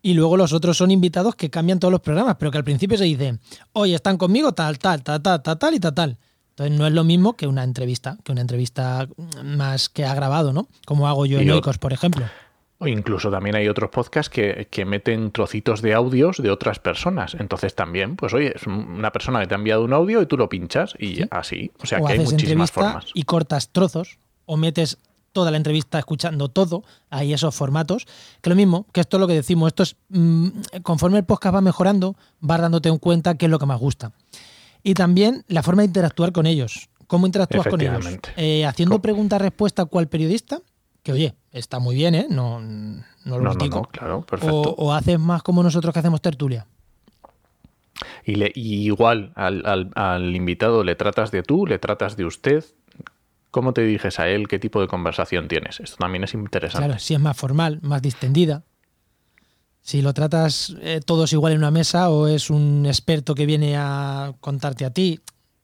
y 0.02 0.16
luego 0.16 0.36
los 0.36 0.52
otros 0.52 0.76
son 0.76 0.92
invitados 0.92 1.36
que 1.36 1.50
cambian 1.50 1.80
todos 1.80 1.94
los 1.94 2.02
programas, 2.02 2.36
pero 2.38 2.52
que 2.52 2.58
al 2.58 2.66
principio 2.66 2.98
se 2.98 3.06
dice, 3.06 3.40
oye, 3.72 3.96
están 3.96 4.18
conmigo 4.18 4.52
tal, 4.52 4.80
tal, 4.80 5.02
tal, 5.02 5.22
tal, 5.22 5.42
tal, 5.42 5.58
tal 5.58 5.74
y 5.74 5.80
tal, 5.80 5.94
tal. 5.94 6.18
Entonces 6.50 6.78
no 6.78 6.86
es 6.86 6.92
lo 6.92 7.06
mismo 7.06 7.38
que 7.38 7.48
una 7.48 7.64
entrevista, 7.64 8.18
que 8.22 8.34
una 8.34 8.42
entrevista 8.42 9.08
más 9.42 9.88
que 9.88 10.04
ha 10.04 10.14
grabado, 10.14 10.52
¿no? 10.52 10.68
Como 10.86 11.08
hago 11.08 11.26
yo 11.26 11.40
en 11.40 11.50
Oikos, 11.52 11.78
por 11.78 11.94
ejemplo. 11.94 12.26
O 12.84 12.88
incluso 12.88 13.32
también 13.32 13.56
hay 13.56 13.70
otros 13.70 13.90
podcasts 13.90 14.30
que, 14.30 14.86
meten 14.86 15.32
trocitos 15.32 15.82
de 15.82 15.94
audios 15.94 16.38
de 16.38 16.52
otras 16.52 16.80
personas. 16.80 17.36
Entonces 17.40 17.74
también, 17.76 18.18
pues 18.18 18.34
oye, 18.34 18.54
es 18.56 18.68
una 18.68 19.12
persona 19.12 19.40
que 19.40 19.48
te 19.48 19.54
ha 19.54 19.58
enviado 19.58 19.84
un 19.84 19.94
audio 19.94 20.22
y 20.22 20.26
tú 20.26 20.38
lo 20.38 20.50
pinchas 20.50 20.94
y 21.00 21.22
así. 21.32 21.72
O 21.82 21.86
sea 21.86 22.02
que 22.02 22.14
hay 22.14 22.20
muchísimas 22.20 22.72
formas. 22.72 23.06
Y 23.14 23.24
cortas 23.24 23.70
trozos 23.70 24.18
o 24.46 24.58
metes 24.58 24.98
toda 25.32 25.50
la 25.50 25.58
entrevista 25.58 25.98
escuchando 25.98 26.50
todo, 26.50 26.84
hay 27.10 27.34
esos 27.34 27.56
formatos, 27.56 28.06
que 28.42 28.50
lo 28.50 28.56
mismo, 28.56 28.86
que 28.92 29.02
esto 29.02 29.18
es 29.18 29.22
lo 29.22 29.28
que 29.28 29.34
decimos, 29.34 29.68
esto 29.68 29.84
es, 29.84 29.96
mm, 30.10 30.48
conforme 30.84 31.18
el 31.18 31.26
podcast 31.26 31.56
va 31.56 31.62
mejorando, 31.62 32.16
vas 32.40 32.62
dándote 32.62 32.90
en 32.90 33.00
cuenta 33.00 33.36
qué 33.36 33.46
es 33.46 33.52
lo 33.52 33.58
que 33.58 33.66
más 33.66 33.80
gusta. 33.80 34.12
Y 34.84 34.94
también 34.94 35.44
la 35.48 35.64
forma 35.64 35.82
de 35.82 35.88
interactuar 35.88 36.34
con 36.34 36.46
ellos. 36.46 36.90
¿Cómo 37.08 37.26
interactúas 37.26 37.68
con 37.68 37.82
ellos? 37.82 38.06
Eh, 38.38 38.66
haciendo 38.66 39.00
pregunta-respuesta 39.02 39.86
cual 39.86 40.08
periodista, 40.08 40.62
que 41.04 41.12
oye, 41.12 41.36
está 41.52 41.80
muy 41.80 41.96
bien, 41.96 42.16
¿eh? 42.16 42.28
No, 42.30 42.62
no 42.62 43.38
lo 43.38 43.54
digo. 43.56 43.84
claro, 43.92 44.22
perfecto. 44.22 44.76
O, 44.78 44.94
haces 44.94 45.20
más 45.20 45.44
como 45.44 45.62
nosotros 45.62 45.94
que 45.94 46.00
hacemos 46.00 46.22
tertulia. 46.22 46.66
Y, 48.26 48.36
le, 48.36 48.52
igual 48.56 49.34
al, 49.36 50.36
invitado 50.36 50.84
le 50.84 50.96
tratas 50.96 51.30
de 51.32 51.44
tú, 51.44 51.68
le 51.68 51.78
tratas 51.78 52.16
de 52.16 52.26
usted. 52.26 52.66
¿Cómo 53.52 53.74
te 53.74 53.82
diriges 53.82 54.20
a 54.20 54.30
él? 54.30 54.48
¿Qué 54.48 54.58
tipo 54.58 54.82
de 54.82 54.88
conversación 54.88 55.48
tienes? 55.48 55.80
Esto 55.80 55.98
también 55.98 56.24
es 56.24 56.34
interesante. 56.34 56.88
Claro, 56.88 57.00
si 57.00 57.14
es 57.14 57.20
más 57.20 57.38
formal, 57.38 57.80
más 57.84 58.02
distendida. 58.02 58.64
Si 59.82 60.02
lo 60.02 60.14
tratas 60.14 60.76
eh, 60.82 61.02
todos 61.06 61.34
igual 61.34 61.54
en 61.54 61.60
una 61.60 61.70
mesa 61.70 62.10
o 62.10 62.28
es 62.28 62.50
un 62.50 62.86
experto 62.88 63.36
que 63.36 63.46
viene 63.46 63.76
a 63.78 64.34
contarte 64.40 64.86
a 64.86 64.92
ti. 64.92 65.20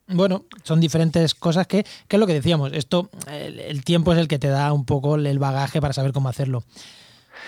Bueno, 0.09 0.45
son 0.63 0.79
diferentes 0.79 1.35
cosas 1.35 1.67
que, 1.67 1.85
que 2.07 2.15
es 2.15 2.19
lo 2.19 2.25
que 2.25 2.33
decíamos. 2.33 2.73
Esto, 2.73 3.09
el, 3.27 3.83
tiempo 3.83 4.11
es 4.13 4.19
el 4.19 4.27
que 4.27 4.39
te 4.39 4.47
da 4.47 4.73
un 4.73 4.85
poco 4.85 5.15
el 5.15 5.39
bagaje 5.39 5.81
para 5.81 5.93
saber 5.93 6.13
cómo 6.13 6.29
hacerlo. 6.29 6.63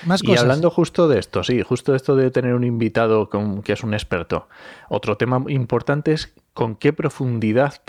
Más 0.05 0.23
y 0.23 0.35
hablando 0.37 0.69
justo 0.69 1.07
de 1.07 1.19
esto, 1.19 1.43
sí, 1.43 1.61
justo 1.63 1.91
de 1.91 1.97
esto 1.97 2.15
de 2.15 2.31
tener 2.31 2.53
un 2.53 2.63
invitado 2.63 3.29
que 3.63 3.73
es 3.73 3.83
un 3.83 3.93
experto. 3.93 4.47
Otro 4.89 5.17
tema 5.17 5.43
importante 5.47 6.13
es 6.13 6.33
con 6.53 6.75
qué 6.75 6.93
profundidad 6.93 7.81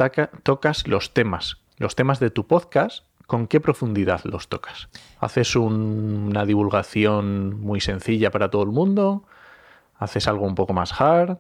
tocas 0.43 0.87
los 0.87 1.15
temas. 1.15 1.59
Los 1.79 1.95
temas 1.95 2.21
de 2.21 2.31
tu 2.31 2.47
podcast, 2.47 3.05
¿con 3.27 3.47
qué 3.47 3.61
profundidad 3.61 4.21
los 4.25 4.49
tocas? 4.49 4.89
¿Haces 5.21 5.57
una 5.57 6.45
divulgación 6.45 7.61
muy 7.61 7.81
sencilla 7.81 8.31
para 8.31 8.51
todo 8.51 8.63
el 8.63 8.71
mundo? 8.71 9.25
¿Haces 9.99 10.27
algo 10.29 10.47
un 10.47 10.55
poco 10.55 10.73
más 10.73 11.01
hard? 11.01 11.39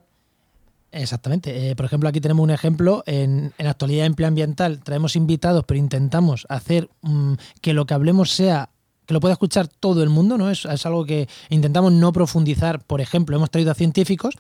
Exactamente. 0.92 1.70
Eh, 1.70 1.75
por 1.75 1.87
ejemplo, 1.87 2.08
aquí 2.08 2.20
tenemos 2.20 2.44
un 2.44 2.50
ejemplo. 2.50 3.02
En, 3.06 3.52
en 3.56 3.66
actualidad 3.66 4.06
empleo 4.06 4.28
ambiental 4.28 4.80
traemos 4.80 5.16
invitados, 5.16 5.64
pero 5.66 5.78
intentamos 5.78 6.46
hacer 6.49 6.90
mm, 7.00 7.34
que 7.61 7.72
lo 7.72 7.87
que 7.87 7.94
hablemos 7.94 8.30
sea 8.30 8.70
que 9.06 9.14
lo 9.14 9.20
pueda 9.20 9.32
escuchar 9.32 9.68
todo 9.68 10.02
el 10.02 10.11
mundo, 10.11 10.38
¿no? 10.38 10.50
Es, 10.50 10.66
algo 10.87 11.04
que 11.04 11.28
intentamos 11.50 11.92
no 11.92 12.12
profundizar. 12.12 12.84
Por 12.84 13.00
ejemplo, 13.00 13.37
hemos 13.37 13.50
traído 13.50 13.72
a 13.72 13.75
científicos, 13.75 14.34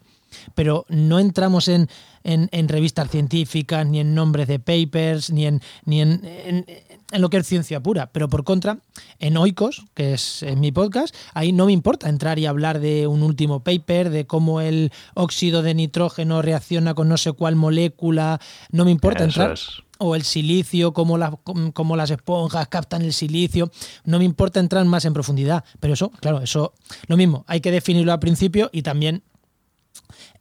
pero 0.54 0.86
no 0.88 1.18
entramos 1.18 1.68
en, 1.68 1.88
en, 2.22 2.68
revistas 2.68 3.10
científicas, 3.10 3.86
ni 3.86 4.00
en 4.00 4.14
nombres 4.14 4.46
de 4.46 4.60
papers, 4.60 5.30
ni 5.30 5.46
en, 5.46 5.60
ni 5.84 6.00
en, 6.00 6.64
lo 7.20 7.30
que 7.30 7.38
es 7.38 7.46
ciencia 7.46 7.80
pura. 7.80 8.10
Pero 8.12 8.28
por 8.28 8.44
contra, 8.44 8.78
en 9.18 9.36
Oikos, 9.36 9.84
que 9.94 10.14
es 10.14 10.42
en 10.42 10.60
mi 10.60 10.72
podcast, 10.72 11.14
ahí 11.34 11.52
no 11.52 11.66
me 11.66 11.72
importa 11.72 12.08
entrar 12.08 12.38
y 12.38 12.46
hablar 12.46 12.80
de 12.80 13.06
un 13.06 13.22
último 13.22 13.62
paper, 13.62 14.10
de 14.10 14.26
cómo 14.26 14.60
el 14.60 14.92
óxido 15.14 15.62
de 15.62 15.74
nitrógeno 15.74 16.42
reacciona 16.42 16.94
con 16.94 17.08
no 17.08 17.16
sé 17.16 17.32
cuál 17.32 17.56
molécula. 17.56 18.40
No 18.70 18.84
me 18.84 18.90
importa 18.90 19.24
entrar. 19.24 19.58
o 19.98 20.16
el 20.16 20.22
silicio, 20.22 20.92
cómo, 20.92 21.18
cómo, 21.72 21.96
las 21.96 22.10
esponjas 22.10 22.68
captan 22.68 23.02
el 23.02 23.12
silicio. 23.12 23.70
No 24.04 24.18
me 24.18 24.24
importa 24.24 24.58
entrar 24.58 24.84
más 24.84 25.04
en 25.04 25.12
profundidad, 25.12 25.64
pero 25.78 25.94
eso, 25.94 26.10
claro, 26.10 26.40
eso 26.40 26.72
lo 27.06 27.16
mismo, 27.16 27.44
hay 27.46 27.60
que 27.60 27.70
definirlo 27.70 28.12
al 28.12 28.18
principio 28.18 28.68
y 28.72 28.82
también 28.82 29.22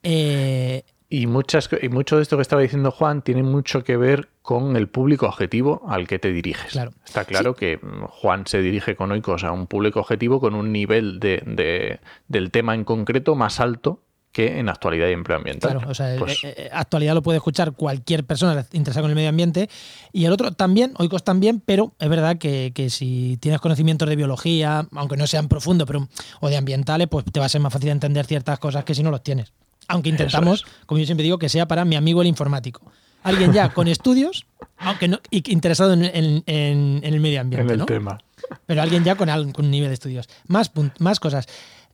eh, 0.04 0.84
Y, 1.14 1.28
muchas, 1.28 1.70
y 1.82 1.90
mucho 1.90 2.16
de 2.16 2.22
esto 2.24 2.38
que 2.38 2.42
estaba 2.42 2.62
diciendo 2.62 2.90
Juan 2.90 3.22
tiene 3.22 3.44
mucho 3.44 3.84
que 3.84 3.98
ver 3.98 4.30
con 4.42 4.78
el 4.78 4.88
público 4.88 5.26
objetivo 5.28 5.82
al 5.90 6.08
que 6.08 6.20
te 6.20 6.32
diriges. 6.32 6.72
Claro. 6.72 6.92
Está 7.06 7.26
claro 7.26 7.54
que 7.54 7.78
mm, 7.78 8.06
Juan 8.08 8.48
se 8.48 8.62
dirige 8.62 8.96
con 8.96 9.12
Oikos 9.12 9.44
a 9.44 9.52
un 9.52 9.68
público 9.68 10.00
objetivo 10.00 10.40
con 10.40 10.56
un 10.56 10.72
nivel 10.72 11.20
de, 11.20 11.44
de- 11.46 12.00
del 12.30 12.50
tema 12.50 12.76
en 12.76 12.86
concreto 12.86 13.36
más 13.36 13.60
alto 13.60 14.00
que 14.32 14.60
en 14.60 14.70
actualidad 14.70 15.10
y 15.10 15.12
empleo 15.12 15.38
ambiental. 15.40 15.72
Claro, 15.74 15.92
o 15.92 15.94
sea, 15.94 16.16
Pues, 16.18 16.42
eh, 16.46 16.54
eh, 16.56 16.70
actualidad 16.72 17.14
lo 17.14 17.22
puede 17.22 17.40
escuchar 17.40 17.74
cualquier 17.74 18.24
persona 18.24 18.66
interesada 18.72 19.02
con 19.02 19.12
el 19.12 19.16
medio 19.16 19.28
ambiente 19.28 19.70
y 20.14 20.24
el 20.24 20.32
otro 20.32 20.54
también, 20.54 20.94
Oikos 20.98 21.26
también, 21.26 21.60
pero 21.60 21.92
es 22.00 22.08
verdad 22.08 22.38
que, 22.38 22.72
que 22.74 22.90
si 22.90 23.38
tienes 23.42 23.60
conocimientos 23.60 24.08
de 24.08 24.16
biología, 24.16 24.88
aunque 24.96 25.18
no 25.18 25.28
sean 25.28 25.50
profundos, 25.50 25.86
pero 25.86 26.08
o 26.40 26.48
de 26.48 26.56
ambientales, 26.56 27.10
pues 27.10 27.26
te 27.26 27.42
va 27.42 27.48
a 27.48 27.50
ser 27.50 27.60
más 27.60 27.74
fácil 27.74 27.90
entender 27.90 28.26
ciertas 28.26 28.58
cosas 28.60 28.86
que 28.86 28.96
si 28.96 29.04
no 29.04 29.12
los 29.12 29.22
tienes. 29.22 29.52
Aunque 29.92 30.10
intentamos, 30.10 30.66
como 30.86 31.00
yo 31.00 31.06
siempre 31.06 31.24
digo, 31.24 31.38
que 31.38 31.50
sea 31.50 31.68
para 31.68 31.86
mi 31.86 31.96
amigo 31.96 32.22
el 32.22 32.28
informático. 32.28 32.92
Alguien 33.24 33.54
ya 33.54 33.70
con 33.74 33.88
estudios, 33.88 34.46
aunque 34.78 35.08
no, 35.08 35.20
y 35.30 35.52
interesado 35.54 35.94
en, 35.94 36.04
en- 36.06 36.44
en- 36.48 37.02
en 37.04 37.14
el 37.14 37.20
medio 37.20 37.40
ambiente, 37.42 37.66
en 37.66 37.72
el 37.72 37.78
¿no? 37.80 37.86
tema. 37.86 38.18
Pero 38.66 38.82
alguien 38.82 39.04
ya 39.04 39.16
con, 39.16 39.30
con 39.52 39.66
un 39.66 39.72
nivel 39.72 39.90
de 39.90 39.94
estudios. 39.94 40.28
Más, 40.48 40.72
cosas. 41.20 41.48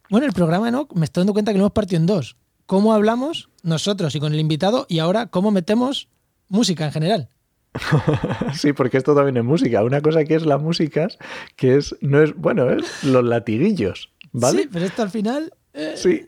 Bueno, 0.10 0.26
el 0.26 0.34
programa, 0.34 0.72
¿no? 0.72 0.88
Me 0.96 1.04
estoy 1.06 1.22
dando 1.22 1.34
cuenta 1.34 1.52
que 1.52 1.58
lo 1.58 1.66
hemos 1.66 1.74
partido 1.74 2.00
en 2.00 2.06
dos. 2.06 2.38
Cómo 2.66 2.94
hablamos 2.94 3.50
nosotros 3.64 4.16
y 4.16 4.20
con 4.20 4.34
el 4.34 4.40
invitado 4.40 4.86
y 4.90 5.00
ahora 5.00 5.28
cómo 5.28 5.52
metemos 5.52 6.08
música 6.48 6.86
en 6.86 6.92
general. 6.94 7.30
Sí, 8.54 8.74
porque 8.74 8.98
esto 8.98 9.14
también 9.16 9.38
es 9.38 9.44
música. 9.44 9.84
Una 9.84 10.02
cosa 10.02 10.24
que 10.24 10.36
es 10.36 10.46
las 10.46 10.62
músicas, 10.62 11.18
que 11.56 11.76
es, 11.78 11.96
no 12.02 12.22
es, 12.22 12.34
bueno, 12.36 12.70
es 12.72 13.04
los 13.04 13.24
latiguillos, 13.24 14.10
¿vale? 14.32 14.64
Sí, 14.64 14.70
pero 14.72 14.86
esto 14.86 15.02
al 15.04 15.10
final 15.10 15.54
eh, 15.74 15.94
Sí. 15.96 16.28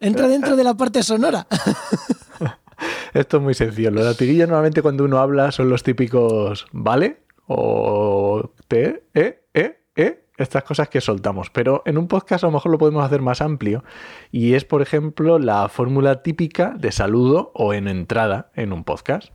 Entra 0.00 0.28
dentro 0.28 0.56
de 0.56 0.64
la 0.64 0.74
parte 0.74 1.02
sonora. 1.02 1.46
Esto 3.14 3.38
es 3.38 3.42
muy 3.42 3.54
sencillo. 3.54 3.90
Los 3.90 4.04
latiguillos 4.04 4.48
normalmente 4.48 4.82
cuando 4.82 5.04
uno 5.04 5.18
habla 5.18 5.50
son 5.52 5.70
los 5.70 5.82
típicos 5.82 6.66
¿vale? 6.72 7.20
O 7.46 8.50
te, 8.68 9.04
eh, 9.14 9.44
eh, 9.54 9.80
eh. 9.94 10.22
Estas 10.36 10.64
cosas 10.64 10.88
que 10.90 11.00
soltamos. 11.00 11.48
Pero 11.50 11.82
en 11.86 11.96
un 11.96 12.08
podcast 12.08 12.44
a 12.44 12.48
lo 12.48 12.52
mejor 12.52 12.72
lo 12.72 12.78
podemos 12.78 13.04
hacer 13.04 13.22
más 13.22 13.40
amplio. 13.40 13.84
Y 14.30 14.54
es, 14.54 14.64
por 14.64 14.82
ejemplo, 14.82 15.38
la 15.38 15.68
fórmula 15.68 16.22
típica 16.22 16.74
de 16.78 16.92
saludo 16.92 17.52
o 17.54 17.72
en 17.72 17.88
entrada 17.88 18.50
en 18.54 18.72
un 18.72 18.84
podcast. 18.84 19.30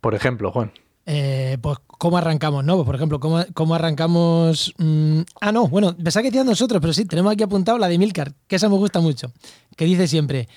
Por 0.00 0.14
ejemplo, 0.14 0.50
Juan. 0.50 0.72
Eh, 1.06 1.58
pues 1.60 1.78
cómo 1.86 2.16
arrancamos, 2.16 2.64
¿no? 2.64 2.76
Pues, 2.76 2.86
por 2.86 2.94
ejemplo, 2.94 3.20
cómo, 3.20 3.44
cómo 3.52 3.74
arrancamos... 3.74 4.72
mm, 4.78 5.20
ah, 5.40 5.52
no, 5.52 5.68
bueno, 5.68 5.94
pensaba 5.96 6.22
que 6.22 6.30
decían 6.30 6.46
nosotros, 6.46 6.80
pero 6.80 6.92
sí, 6.92 7.04
tenemos 7.04 7.32
aquí 7.32 7.42
apuntado 7.42 7.78
la 7.78 7.88
de 7.88 7.98
Milcar, 7.98 8.34
que 8.46 8.56
esa 8.56 8.68
me 8.68 8.76
gusta 8.76 9.00
mucho, 9.00 9.30
que 9.76 9.84
dice 9.84 10.08
siempre, 10.08 10.48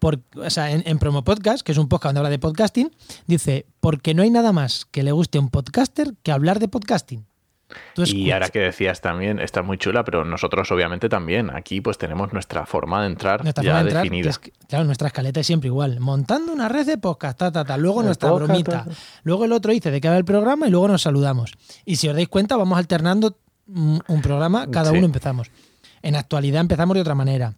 o 0.00 0.50
sea, 0.50 0.70
en, 0.70 0.82
en 0.86 0.98
Promo 0.98 1.24
Podcast, 1.24 1.62
que 1.62 1.72
es 1.72 1.78
un 1.78 1.88
podcast 1.88 2.10
donde 2.10 2.20
habla 2.20 2.30
de 2.30 2.38
podcasting, 2.38 2.94
dice, 3.26 3.66
porque 3.80 4.14
no 4.14 4.22
hay 4.22 4.30
nada 4.30 4.52
más 4.52 4.84
que 4.84 5.02
le 5.02 5.12
guste 5.12 5.38
a 5.38 5.40
un 5.40 5.48
podcaster 5.48 6.14
que 6.22 6.32
hablar 6.32 6.58
de 6.58 6.68
podcasting. 6.68 7.26
Y 7.96 8.30
ahora 8.30 8.48
que 8.48 8.60
decías 8.60 9.00
también, 9.00 9.40
está 9.40 9.62
muy 9.62 9.76
chula, 9.76 10.04
pero 10.04 10.24
nosotros 10.24 10.70
obviamente 10.70 11.08
también. 11.08 11.50
Aquí 11.54 11.80
pues 11.80 11.98
tenemos 11.98 12.32
nuestra 12.32 12.64
forma 12.64 13.00
de 13.02 13.08
entrar 13.08 13.42
nuestra 13.42 13.64
ya 13.64 13.74
de 13.76 13.80
entrar, 13.80 14.02
definida. 14.04 14.30
es 14.30 14.38
que, 14.38 14.52
claro, 14.68 14.84
nuestra 14.84 15.08
escaleta 15.08 15.40
es 15.40 15.46
siempre 15.46 15.66
igual. 15.68 15.98
Montando 16.00 16.52
una 16.52 16.68
red 16.68 16.86
de 16.86 16.96
podcast, 16.98 17.38
ta, 17.38 17.50
ta, 17.50 17.64
ta. 17.64 17.76
Luego 17.76 18.00
El 18.00 18.06
nuestra 18.06 18.28
podcast, 18.30 18.48
bromita. 18.48 18.84
ta, 18.84 18.90
ta. 18.90 18.96
Luego 19.24 19.44
el 19.46 19.52
otro 19.52 19.72
dice 19.72 19.90
de 19.90 20.00
qué 20.00 20.08
va 20.08 20.16
el 20.16 20.24
programa 20.24 20.68
y 20.68 20.70
luego 20.70 20.86
nos 20.88 21.02
saludamos. 21.02 21.54
Y 21.84 21.96
si 21.96 22.08
os 22.08 22.14
dais 22.14 22.28
cuenta, 22.28 22.56
vamos 22.56 22.78
alternando 22.78 23.36
un, 23.66 24.00
un 24.06 24.22
programa, 24.22 24.70
cada 24.70 24.90
Sí. 24.92 24.96
uno 24.98 25.06
empezamos. 25.06 25.50
En 26.02 26.14
actualidad 26.14 26.60
empezamos 26.60 26.94
de 26.94 27.00
otra 27.00 27.16
manera. 27.16 27.54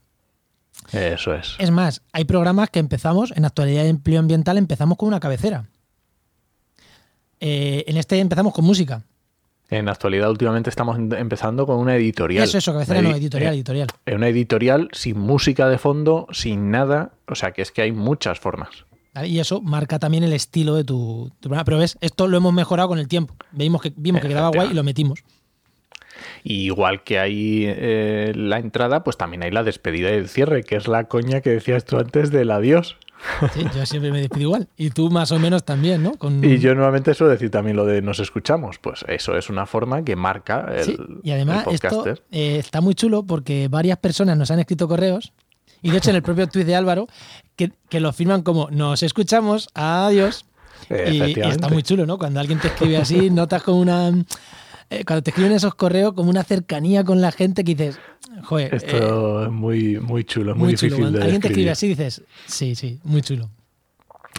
Eso 0.93 1.35
es. 1.35 1.57
Es 1.59 1.71
más, 1.71 2.01
hay 2.13 2.25
programas 2.25 2.71
que 2.71 2.79
empezamos, 2.79 3.33
en 3.37 3.45
actualidad 3.45 3.85
y 3.85 3.89
empleo 3.89 4.21
ambiental, 4.21 4.57
empezamos 4.57 4.97
con 4.97 5.09
una 5.09 5.21
cabecera. 5.21 5.67
Eh, 7.41 7.85
en 7.87 7.97
este 7.99 8.19
empezamos 8.21 8.55
con 8.55 8.65
música. 8.65 9.03
En 9.71 9.85
la 9.87 9.93
actualidad 9.93 10.31
últimamente 10.31 10.71
estamos 10.71 10.99
empezando 10.99 11.67
con 11.67 11.77
una 11.79 11.95
editorial. 11.97 12.45
Eso, 12.45 12.57
eso, 12.59 12.73
cabecera 12.73 13.03
no, 13.03 13.11
edi- 13.11 13.17
editorial, 13.19 13.53
eh, 13.53 13.57
editorial. 13.57 13.89
eh, 14.07 14.15
Una 14.15 14.29
editorial 14.29 14.89
sin 14.93 15.19
música 15.19 15.69
de 15.69 15.77
fondo, 15.79 16.27
sin 16.33 16.71
nada. 16.71 17.13
O 17.27 17.35
sea 17.35 17.53
que 17.53 17.61
es 17.63 17.71
que 17.71 17.83
hay 17.83 17.93
muchas 17.93 18.41
formas. 18.41 18.71
Y 19.25 19.41
eso 19.41 19.61
marca 19.61 19.99
también 19.99 20.23
el 20.25 20.33
estilo 20.33 20.75
de 20.75 20.85
tu, 20.85 21.31
tu 21.41 21.49
programa. 21.49 21.65
Pero 21.65 21.79
ves, 21.79 21.99
esto 22.01 22.29
lo 22.29 22.37
hemos 22.37 22.53
mejorado 22.55 22.89
con 22.89 22.99
el 22.99 23.09
tiempo. 23.09 23.35
Vimos 23.53 23.83
que, 23.83 23.93
vimos 23.97 24.23
que 24.23 24.29
quedaba 24.29 24.49
guay 24.49 24.71
y 24.71 24.75
lo 24.75 24.83
metimos. 24.85 25.21
Y 26.43 26.65
igual 26.65 27.03
que 27.05 27.19
hay 27.19 27.65
eh, 27.67 28.33
la 28.35 28.59
entrada, 28.59 29.05
pues 29.05 29.17
también 29.17 29.43
hay 29.43 29.51
la 29.51 29.65
despedida 29.65 30.11
y 30.11 30.15
el 30.15 30.29
cierre, 30.29 30.63
que 30.65 30.77
es 30.77 30.89
la 30.89 31.05
coña 31.05 31.41
que 31.43 31.51
decías 31.51 31.85
tú 31.85 31.99
antes 31.99 32.31
del 32.31 32.51
adiós. 32.51 32.97
Sí, 33.55 33.65
yo 33.75 33.85
siempre 33.87 34.11
me 34.13 34.21
despido 34.21 34.43
igual. 34.43 34.69
Y 34.77 34.91
tú 34.91 35.11
más 35.11 35.33
o 35.33 35.39
menos 35.39 35.65
también, 35.65 36.03
¿no? 36.03 36.13
Con- 36.13 36.45
Y 36.45 36.59
yo 36.59 36.75
normalmente 36.75 37.15
suelo 37.15 37.33
decir 37.33 37.51
también 37.51 37.77
lo 37.77 37.85
de 37.85 38.01
nos 38.03 38.21
escuchamos. 38.21 38.79
Pues 38.79 39.05
eso 39.09 39.37
es 39.37 39.51
una 39.51 39.67
forma 39.67 40.05
que 40.05 40.15
marca 40.17 40.67
el, 40.75 40.85
Sí, 40.85 40.97
y 41.23 41.31
además 41.33 41.65
el 41.67 41.75
esto 41.75 42.05
eh, 42.31 42.57
está 42.59 42.81
muy 42.81 42.95
chulo 42.95 43.25
porque 43.25 43.69
varias 43.69 43.99
personas 43.99 44.37
nos 44.37 44.51
han 44.51 44.61
escrito 44.61 44.87
correos 44.89 45.33
y 45.83 45.91
de 45.91 45.99
hecho 45.99 46.11
en 46.11 46.17
el 46.17 46.23
propio 46.23 46.47
tuit 46.49 46.67
de 46.67 46.75
Álvaro 46.77 47.07
que, 47.57 47.73
que 47.89 48.01
lo 48.01 48.13
firman 48.13 48.43
como 48.43 48.71
nos 48.71 49.03
escuchamos, 49.03 49.69
adiós. 49.75 50.45
Y- 50.89 50.95
Y, 50.95 50.97
Efectivamente. 51.19 51.49
está 51.49 51.69
muy 51.69 51.83
chulo, 51.83 52.07
¿no? 52.07 52.19
Cuando 52.19 52.39
alguien 52.41 52.61
te 52.61 52.69
escribe 52.69 52.97
así, 52.99 53.31
notas 53.31 53.63
como 53.63 53.81
una... 53.81 54.13
eh, 54.91 55.05
cuando 55.05 55.23
te 55.23 55.31
escriben 55.31 55.53
esos 55.53 55.75
correos, 55.75 56.15
como 56.15 56.31
una 56.31 56.45
cercanía 56.45 57.05
con 57.05 57.21
la 57.21 57.31
gente 57.33 57.65
que 57.65 57.75
dices, 57.75 57.99
joder, 58.45 58.73
eh, 58.73 58.77
Esto 58.77 59.45
es 59.45 59.51
muy, 59.51 59.99
muy 60.01 60.25
chulo, 60.25 60.55
muy, 60.55 60.69
muy 60.69 60.75
chulo. 60.75 60.89
difícil 60.89 61.03
Cuando 61.05 61.19
de 61.19 61.25
alguien 61.25 61.41
te 61.43 61.49
escribe 61.49 61.71
así, 61.71 61.89
dices, 61.89 62.23
sí, 62.47 62.75
sí, 62.75 62.99
muy 63.05 63.23
chulo. 63.23 63.51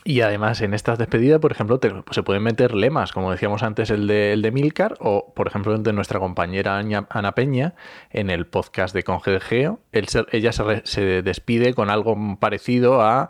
Y 0.10 0.22
además 0.22 0.60
en 0.62 0.74
estas 0.74 0.98
despedidas, 0.98 1.40
por 1.40 1.52
ejemplo, 1.52 1.80
te- 1.80 1.94
se 2.10 2.24
pueden 2.24 2.42
meter 2.42 2.74
lemas, 2.74 3.12
como 3.12 3.30
decíamos 3.30 3.62
antes 3.62 3.92
el 3.92 4.08
de, 4.08 4.34
el 4.34 4.42
de 4.42 4.52
Milcar, 4.52 4.96
o 5.00 5.32
por 5.36 5.48
ejemplo 5.48 5.76
el 5.76 5.84
de 5.84 5.94
nuestra 5.94 6.20
compañera 6.20 6.82
Ana 7.10 7.32
Peña 7.34 7.76
en 8.10 8.32
el 8.32 8.48
podcast 8.48 8.96
de 8.96 9.04
Conge 9.04 9.30
de 9.30 9.40
Geo. 9.40 9.80
Él 9.92 10.08
se- 10.08 10.26
ella 10.32 10.52
se, 10.52 10.64
re- 10.64 10.82
se 10.84 11.22
despide 11.22 11.76
con 11.76 11.92
algo 11.92 12.18
parecido 12.40 13.02
a 13.04 13.30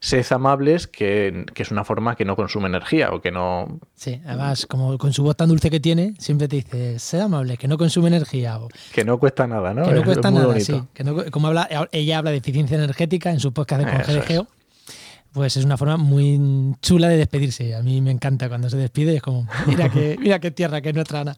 sed 0.00 0.26
amables, 0.30 0.86
que, 0.86 1.46
que 1.54 1.62
es 1.62 1.70
una 1.70 1.82
forma 1.84 2.14
que 2.14 2.26
no 2.26 2.36
consume 2.36 2.66
energía 2.68 3.10
o 3.10 3.22
que 3.22 3.30
no... 3.32 3.80
Sí, 3.94 4.20
además, 4.26 4.66
como 4.66 4.98
con 4.98 5.14
su 5.14 5.22
voz 5.22 5.34
tan 5.34 5.48
dulce 5.48 5.70
que 5.70 5.80
tiene, 5.80 6.12
siempre 6.18 6.46
te 6.46 6.56
dice, 6.56 6.98
sea 6.98 7.24
amable, 7.24 7.56
que 7.56 7.68
no 7.68 7.78
consume 7.78 8.08
energía. 8.08 8.58
o 8.58 8.68
que 8.92 9.02
no 9.02 9.18
cuesta 9.18 9.46
nada, 9.46 9.72
¿no? 9.72 9.84
Que 9.86 9.92
no 9.92 10.00
Es- 10.00 10.04
cuesta 10.04 10.28
es 10.28 10.34
nada, 10.34 10.60
sí. 10.60 10.82
Que 10.92 11.04
no- 11.04 11.24
como 11.30 11.48
habla, 11.48 11.66
ella 11.90 12.18
habla 12.18 12.32
de 12.32 12.36
eficiencia 12.36 12.76
energética 12.76 13.30
en 13.30 13.40
su 13.40 13.54
podcast 13.54 13.82
de 13.82 13.88
Eso 13.88 13.96
Conge 13.96 14.12
de 14.12 14.18
es. 14.18 14.24
Geo, 14.26 14.46
pues 15.32 15.56
es 15.56 15.64
una 15.64 15.76
forma 15.76 15.96
muy 15.96 16.74
chula 16.80 17.08
de 17.08 17.16
despedirse. 17.16 17.74
A 17.74 17.82
mí 17.82 18.00
me 18.00 18.10
encanta 18.10 18.48
cuando 18.48 18.68
se 18.70 18.76
despide, 18.76 19.16
es 19.16 19.22
como, 19.22 19.46
mira 19.66 19.88
que, 19.88 20.16
mira 20.20 20.38
qué 20.38 20.50
tierra 20.50 20.80
que 20.80 20.88
es 20.90 20.94
nuestra 20.94 21.20
Ana. 21.20 21.36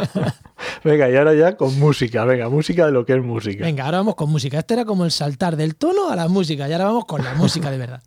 Venga, 0.84 1.10
y 1.10 1.16
ahora 1.16 1.34
ya 1.34 1.56
con 1.56 1.78
música, 1.78 2.24
venga, 2.24 2.48
música 2.48 2.86
de 2.86 2.92
lo 2.92 3.04
que 3.04 3.14
es 3.14 3.22
música. 3.22 3.64
Venga, 3.64 3.84
ahora 3.84 3.98
vamos 3.98 4.14
con 4.14 4.30
música. 4.30 4.58
Este 4.58 4.74
era 4.74 4.84
como 4.84 5.04
el 5.04 5.10
saltar 5.10 5.56
del 5.56 5.76
tono 5.76 6.10
a 6.10 6.16
la 6.16 6.28
música, 6.28 6.68
y 6.68 6.72
ahora 6.72 6.86
vamos 6.86 7.04
con 7.04 7.22
la 7.22 7.34
música 7.34 7.70
de 7.70 7.78
verdad. 7.78 8.02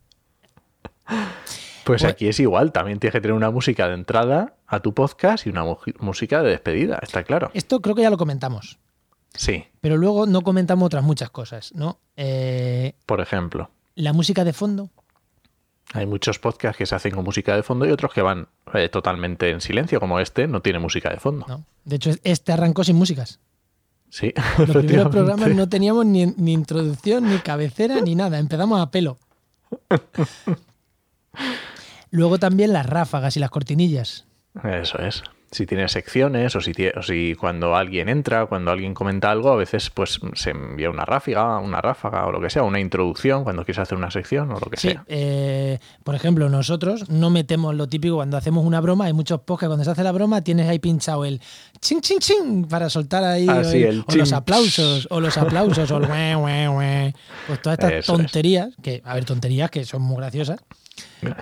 Pues 1.05 1.19
Pues- 1.83 2.03
aquí 2.05 2.27
es 2.27 2.39
igual, 2.39 2.71
también 2.71 2.99
tienes 2.99 3.13
que 3.13 3.21
tener 3.21 3.35
una 3.35 3.51
música 3.51 3.87
de 3.87 3.93
entrada 3.95 4.55
a 4.67 4.79
tu 4.79 4.93
podcast 4.93 5.45
y 5.45 5.49
una 5.49 5.63
música 5.99 6.41
de 6.41 6.49
despedida, 6.51 6.99
está 7.01 7.23
claro. 7.23 7.51
Esto 7.53 7.81
creo 7.81 7.93
que 7.95 8.01
ya 8.01 8.09
lo 8.09 8.17
comentamos, 8.17 8.79
Sí, 9.35 9.65
pero 9.81 9.97
luego 9.97 10.27
no 10.27 10.41
comentamos 10.41 10.85
otras 10.85 11.03
muchas 11.03 11.31
cosas, 11.31 11.73
¿no? 11.73 11.99
Eh, 12.15 12.93
por 13.07 13.19
ejemplo. 13.19 13.71
La 13.95 14.13
música 14.13 14.43
de 14.43 14.53
fondo. 14.53 14.89
Hay 15.93 16.05
muchos 16.05 16.39
podcasts 16.39 16.77
que 16.77 16.85
se 16.85 16.95
hacen 16.95 17.13
con 17.13 17.23
música 17.23 17.55
de 17.55 17.63
fondo 17.63 17.85
y 17.85 17.91
otros 17.91 18.13
que 18.13 18.21
van 18.21 18.47
eh, 18.73 18.89
totalmente 18.89 19.51
en 19.51 19.61
silencio, 19.61 19.99
como 19.99 20.19
este, 20.19 20.47
no 20.47 20.61
tiene 20.61 20.79
música 20.79 21.09
de 21.09 21.17
fondo. 21.17 21.45
¿no? 21.47 21.65
De 21.85 21.97
hecho, 21.97 22.11
este 22.23 22.51
arrancó 22.51 22.83
sin 22.83 22.95
músicas. 22.95 23.39
Sí, 24.09 24.33
Los 24.57 24.69
primeros 24.69 25.09
programas 25.09 25.49
no 25.49 25.67
teníamos 25.69 26.05
ni, 26.05 26.25
ni 26.25 26.53
introducción, 26.53 27.29
ni 27.29 27.37
cabecera, 27.39 28.01
ni 28.01 28.15
nada. 28.15 28.39
Empezamos 28.39 28.81
a 28.81 28.89
pelo. 28.91 29.17
Luego 32.11 32.37
también 32.37 32.73
las 32.73 32.85
ráfagas 32.85 33.37
y 33.37 33.39
las 33.39 33.49
cortinillas. 33.49 34.25
Eso 34.63 34.99
es. 34.99 35.23
Si 35.53 35.65
tienes 35.65 35.91
secciones 35.91 36.55
o 36.55 36.61
si, 36.61 36.71
tie- 36.73 36.91
o 36.97 37.01
si 37.01 37.35
cuando 37.35 37.75
alguien 37.75 38.09
entra, 38.09 38.45
cuando 38.47 38.71
alguien 38.71 38.93
comenta 38.93 39.31
algo, 39.31 39.51
a 39.51 39.55
veces 39.55 39.89
pues 39.89 40.19
se 40.33 40.49
envía 40.49 40.89
una 40.89 41.05
ráfaga, 41.05 41.59
una 41.59 41.79
ráfaga 41.79 42.25
o 42.25 42.31
lo 42.31 42.41
que 42.41 42.49
sea, 42.49 42.63
una 42.63 42.79
introducción 42.79 43.43
cuando 43.43 43.63
quieres 43.63 43.79
hacer 43.79 43.97
una 43.97 44.11
sección 44.11 44.51
o 44.51 44.59
lo 44.59 44.67
que 44.69 44.77
Sí, 44.77 44.89
sea. 44.89 45.03
eh, 45.07 45.79
por 46.03 46.15
ejemplo, 46.15 46.49
nosotros 46.49 47.09
no 47.09 47.29
metemos 47.29 47.75
lo 47.75 47.87
típico 47.87 48.15
cuando 48.15 48.35
hacemos 48.35 48.65
una 48.65 48.81
broma. 48.81 49.05
Hay 49.05 49.13
muchos 49.13 49.39
podcasts 49.41 49.69
cuando 49.69 49.85
se 49.85 49.91
hace 49.91 50.03
la 50.03 50.11
broma 50.11 50.41
tienes 50.41 50.67
ahí 50.67 50.79
pinchado 50.79 51.23
el 51.25 51.39
ching 51.79 52.01
ching 52.01 52.19
ching 52.19 52.65
para 52.67 52.89
soltar 52.89 53.23
ahí 53.23 53.45
Ah, 53.47 53.59
o, 53.59 53.63
sí, 53.63 53.83
el 53.83 54.03
o 54.07 54.15
los 54.15 54.33
aplausos 54.33 55.07
o 55.11 55.19
los 55.19 55.37
aplausos 55.37 55.89
o 55.91 55.97
el 55.97 56.07
güe, 56.07 56.35
güe, 56.35 56.67
güe. 56.67 57.13
Pues 57.47 57.61
todas 57.61 57.77
estas 57.79 57.91
Eso 57.91 58.13
es. 58.13 58.17
tonterías, 58.17 58.69
que 58.81 59.01
a 59.05 59.13
ver, 59.15 59.25
tonterías 59.25 59.69
que 59.69 59.85
son 59.85 60.01
muy 60.01 60.17
graciosas, 60.17 60.59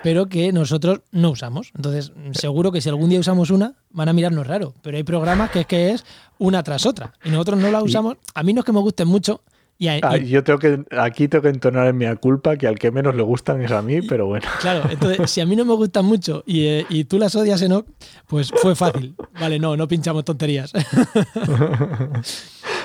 pero 0.04 0.28
que 0.28 0.52
nosotros 0.54 1.02
no 1.12 1.32
usamos. 1.32 1.72
Entonces, 1.76 2.12
seguro 2.34 2.72
que 2.72 2.82
si 2.82 2.90
algún 2.90 3.10
día 3.10 3.20
usamos 3.20 3.50
una, 3.50 3.74
van 3.90 4.10
a 4.10 4.14
mirarnos 4.14 4.46
raro. 4.48 4.74
Pero 4.82 4.98
hay 4.98 5.04
programas 5.04 5.50
que 5.52 5.62
es 5.62 5.66
que 5.68 5.92
es 5.92 6.06
una 6.38 6.64
tras 6.64 6.86
otra. 6.86 7.14
Y 7.24 7.30
nosotros 7.30 7.60
no 7.60 7.72
la 7.72 7.82
usamos. 7.84 8.18
A 8.34 8.44
mí 8.44 8.54
no 8.54 8.60
es 8.60 8.66
que 8.66 8.74
me 8.74 8.80
gusten 8.80 9.08
mucho. 9.08 9.42
Y, 9.80 9.88
a- 9.88 10.00
Ah, 10.04 10.18
yo 10.18 10.44
tengo 10.44 10.60
que, 10.60 10.84
aquí 10.96 11.28
tengo 11.28 11.42
que 11.42 11.50
entonar 11.50 11.88
en 11.88 11.98
mi 11.98 12.06
culpa 12.18 12.56
que 12.56 12.68
al 12.68 12.78
que 12.78 12.92
menos 12.92 13.16
le 13.16 13.24
gustan 13.24 13.64
es 13.64 13.72
a 13.72 13.82
mí, 13.82 14.04
pero 14.04 14.28
bueno. 14.28 14.48
Claro, 14.60 14.84
entonces, 14.92 15.32
si 15.32 15.42
a 15.42 15.46
mí 15.48 15.56
no 15.56 15.66
me 15.66 15.74
gustan 15.74 16.06
mucho 16.06 16.44
y, 16.46 16.66
eh, 16.68 16.86
y 16.90 17.06
tú 17.06 17.18
las 17.18 17.34
odias, 17.36 17.60
Enoch, 17.64 17.88
pues 18.28 18.52
fue 18.62 18.76
fácil. 18.76 19.16
Vale, 19.40 19.58
no, 19.58 19.76
no 19.76 19.88
pinchamos 19.88 20.24
tonterías. 20.24 20.72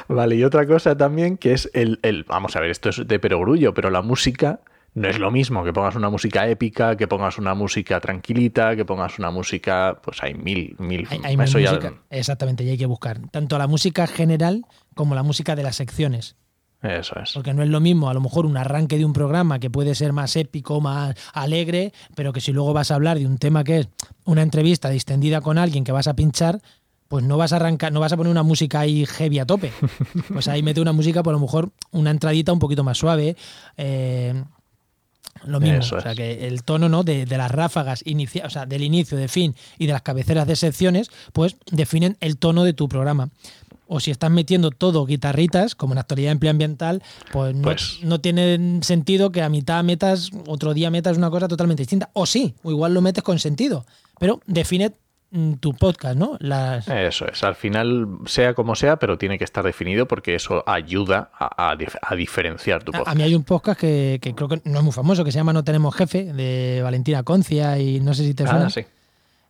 Vale, 0.09 0.37
y 0.37 0.45
otra 0.45 0.67
cosa 0.67 0.97
también 0.97 1.37
que 1.37 1.53
es 1.53 1.71
el, 1.75 1.99
el- 2.03 2.25
vamos 2.25 2.57
a 2.57 2.61
ver, 2.61 2.71
esto 2.71 2.89
es 2.89 3.07
de 3.07 3.19
perogrullo, 3.19 3.75
pero 3.75 3.91
la 3.91 4.03
música 4.03 4.61
no 4.97 5.09
es 5.09 5.19
lo 5.19 5.31
mismo 5.31 5.63
que 5.63 5.73
pongas 5.73 5.95
una 5.95 6.11
música 6.11 6.49
épica, 6.49 6.97
que 6.97 7.07
pongas 7.07 7.39
una 7.39 7.55
música 7.55 8.01
tranquilita, 8.01 8.75
que 8.75 8.85
pongas 8.85 9.19
una 9.19 9.31
música, 9.31 10.01
pues 10.03 10.23
hay 10.23 10.35
mil, 10.35 10.75
mil. 10.79 11.07
Hay, 11.11 11.21
hay 11.23 11.37
más 11.37 11.51
eso 11.51 11.59
ya- 11.61 11.73
música. 11.75 11.95
Exactamente, 12.11 12.65
y 12.65 12.71
hay 12.71 12.79
que 12.79 12.87
buscar 12.87 13.21
tanto 13.31 13.59
la 13.59 13.67
música 13.69 14.07
general 14.07 14.65
como 14.95 15.15
la 15.15 15.23
música 15.23 15.55
de 15.55 15.63
las 15.63 15.77
secciones. 15.77 16.35
eso 16.83 17.15
es. 17.23 17.33
Porque 17.35 17.53
no 17.55 17.63
es 17.63 17.69
lo 17.69 17.81
mismo, 17.81 18.09
a 18.09 18.15
lo 18.15 18.21
mejor, 18.21 18.47
un 18.47 18.57
arranque 18.57 18.97
de 18.99 19.05
un 19.05 19.13
programa 19.13 19.59
que 19.59 19.71
puede 19.71 19.95
ser 19.95 20.13
más 20.13 20.35
épico, 20.37 20.81
más 20.81 21.15
alegre, 21.35 21.93
pero 22.15 22.33
que 22.33 22.41
si 22.41 22.53
luego 22.53 22.73
vas 22.73 22.91
a 22.91 22.95
hablar 22.95 23.19
de 23.19 23.27
un 23.27 23.39
tema 23.39 23.65
que 23.65 23.79
es 23.81 23.89
una 24.25 24.43
entrevista 24.43 24.89
distendida 24.89 25.41
con 25.43 25.59
alguien 25.59 25.85
que 25.85 25.93
vas 25.93 26.07
a 26.09 26.15
pinchar, 26.17 26.61
pues 27.09 27.23
no 27.25 27.37
vas 27.37 27.53
a 27.53 27.57
arrancar, 27.57 27.93
no 27.93 28.01
vas 28.01 28.13
a 28.13 28.17
poner 28.17 28.31
una 28.33 28.43
música 28.43 28.81
ahí 28.81 29.05
heavy 29.07 29.39
a 29.39 29.47
tope. 29.47 29.71
Pues 30.33 30.49
ahí 30.49 30.63
mete 30.63 30.81
una 30.81 30.93
música, 30.93 31.23
por 31.23 31.35
lo 31.35 31.39
mejor, 31.41 31.71
una 31.93 32.11
entradita 32.11 32.53
un 32.53 32.59
poquito 32.59 32.83
más 32.83 32.99
suave. 32.99 33.37
eh, 33.77 34.43
lo 35.45 35.61
mismo. 35.61 35.79
Eso 35.79 35.97
o 35.97 36.01
sea 36.01 36.13
es. 36.13 36.17
que 36.17 36.47
el 36.49 36.63
tono 36.65 36.89
¿no? 36.89 37.03
de, 37.05 37.27
de 37.27 37.37
las 37.39 37.51
ráfagas 37.51 38.03
inicia, 38.05 38.47
o 38.47 38.51
sea, 38.51 38.67
del 38.67 38.83
inicio, 38.83 39.17
de 39.19 39.29
fin 39.29 39.55
y 39.79 39.87
de 39.87 39.93
las 39.93 40.03
cabeceras 40.03 40.47
de 40.47 40.57
secciones, 40.57 41.11
pues 41.33 41.57
definen 41.71 42.17
el 42.21 42.37
tono 42.39 42.65
de 42.65 42.73
tu 42.73 42.89
programa. 42.89 43.31
O 43.89 44.01
si 44.01 44.11
estás 44.11 44.33
metiendo 44.33 44.73
todo 44.73 45.07
guitarritas, 45.07 45.77
como 45.77 45.93
en 45.95 45.99
actualidad 45.99 46.33
empleo 46.33 46.51
ambiental, 46.51 47.03
pues 47.33 47.55
no, 47.55 47.63
Pues- 47.63 47.99
no 48.03 48.21
tiene 48.21 48.81
sentido 48.83 49.31
que 49.31 49.43
a 49.43 49.49
mitad 49.49 49.85
metas, 49.85 50.31
otro 50.49 50.75
día 50.75 50.91
metas 50.91 51.17
una 51.17 51.31
cosa 51.31 51.47
totalmente 51.47 51.83
distinta. 51.83 52.11
O 52.13 52.27
sí, 52.27 52.55
o 52.65 52.73
igual 52.73 52.95
lo 52.95 53.01
metes 53.01 53.23
con 53.23 53.39
sentido. 53.39 53.87
Pero 54.19 54.41
define 54.47 54.93
tu 55.61 55.75
podcast, 55.75 56.17
¿no? 56.17 56.37
Las, 56.41 56.89
Eso 56.89 57.27
es. 57.27 57.43
Al 57.45 57.55
final, 57.57 58.07
sea 58.27 58.55
como 58.55 58.75
sea, 58.75 58.97
pero 58.99 59.19
tiene 59.19 59.39
que 59.39 59.45
estar 59.45 59.65
definido 59.65 60.07
porque 60.07 60.35
eso 60.35 60.63
ayuda 60.67 61.31
a, 61.39 61.71
a 61.73 61.77
dif- 61.77 61.99
a 62.01 62.15
diferenciar 62.15 62.83
tu 62.85 62.93
podcast. 62.93 63.09
a 63.09 63.15
mí 63.15 63.23
hay 63.23 63.35
un 63.35 63.45
podcast 63.45 63.79
que, 63.81 64.19
que 64.23 64.35
creo 64.35 64.49
que 64.49 64.63
no 64.65 64.79
es 64.79 64.85
muy 64.85 64.93
famoso, 64.93 65.25
que 65.25 65.33
se 65.33 65.39
llama 65.39 65.53
No 65.53 65.65
tenemos 65.65 65.95
jefe, 65.95 66.25
de 66.33 66.81
Valentina 66.83 67.23
Concia, 67.23 67.79
y 67.79 68.01
no 68.01 68.15
sé 68.15 68.25
si 68.25 68.35
te 68.35 68.45
suena. 68.45 68.67
Ah, 68.67 68.71
sí. 68.71 68.83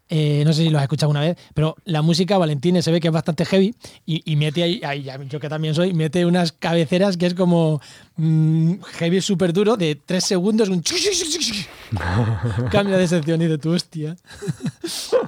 Eh, 0.09 0.45
no 0.47 0.53
sé 0.53 0.63
si 0.63 0.71
lo 0.71 0.79
has 0.79 0.85
escuchado 0.85 1.11
una 1.11 1.21
vez, 1.21 1.37
pero 1.53 1.75
la 1.85 2.01
música 2.01 2.39
Valentín 2.39 2.81
se 2.81 2.93
ve 2.93 3.01
que 3.01 3.09
es 3.09 3.13
bastante 3.13 3.45
heavy 3.45 3.75
y, 4.07 4.23
y 4.33 4.37
mete 4.37 4.63
ahí, 4.63 5.05
yo 5.29 5.41
que 5.41 5.49
también 5.49 5.75
soy, 5.75 5.95
mete 5.95 6.25
unas 6.25 6.53
cabeceras 6.53 7.17
que 7.17 7.27
es 7.27 7.35
como 7.35 7.81
mm, 8.15 8.75
heavy 8.99 9.21
súper 9.21 9.53
duro 9.53 9.77
de 9.77 9.97
tres 9.97 10.23
segundos, 10.23 10.69
un 10.69 10.81
cambia 12.71 12.97
de 12.99 13.09
sección 13.09 13.43
y 13.43 13.47
de 13.47 13.59
tu 13.59 13.73
hostia. 13.73 14.17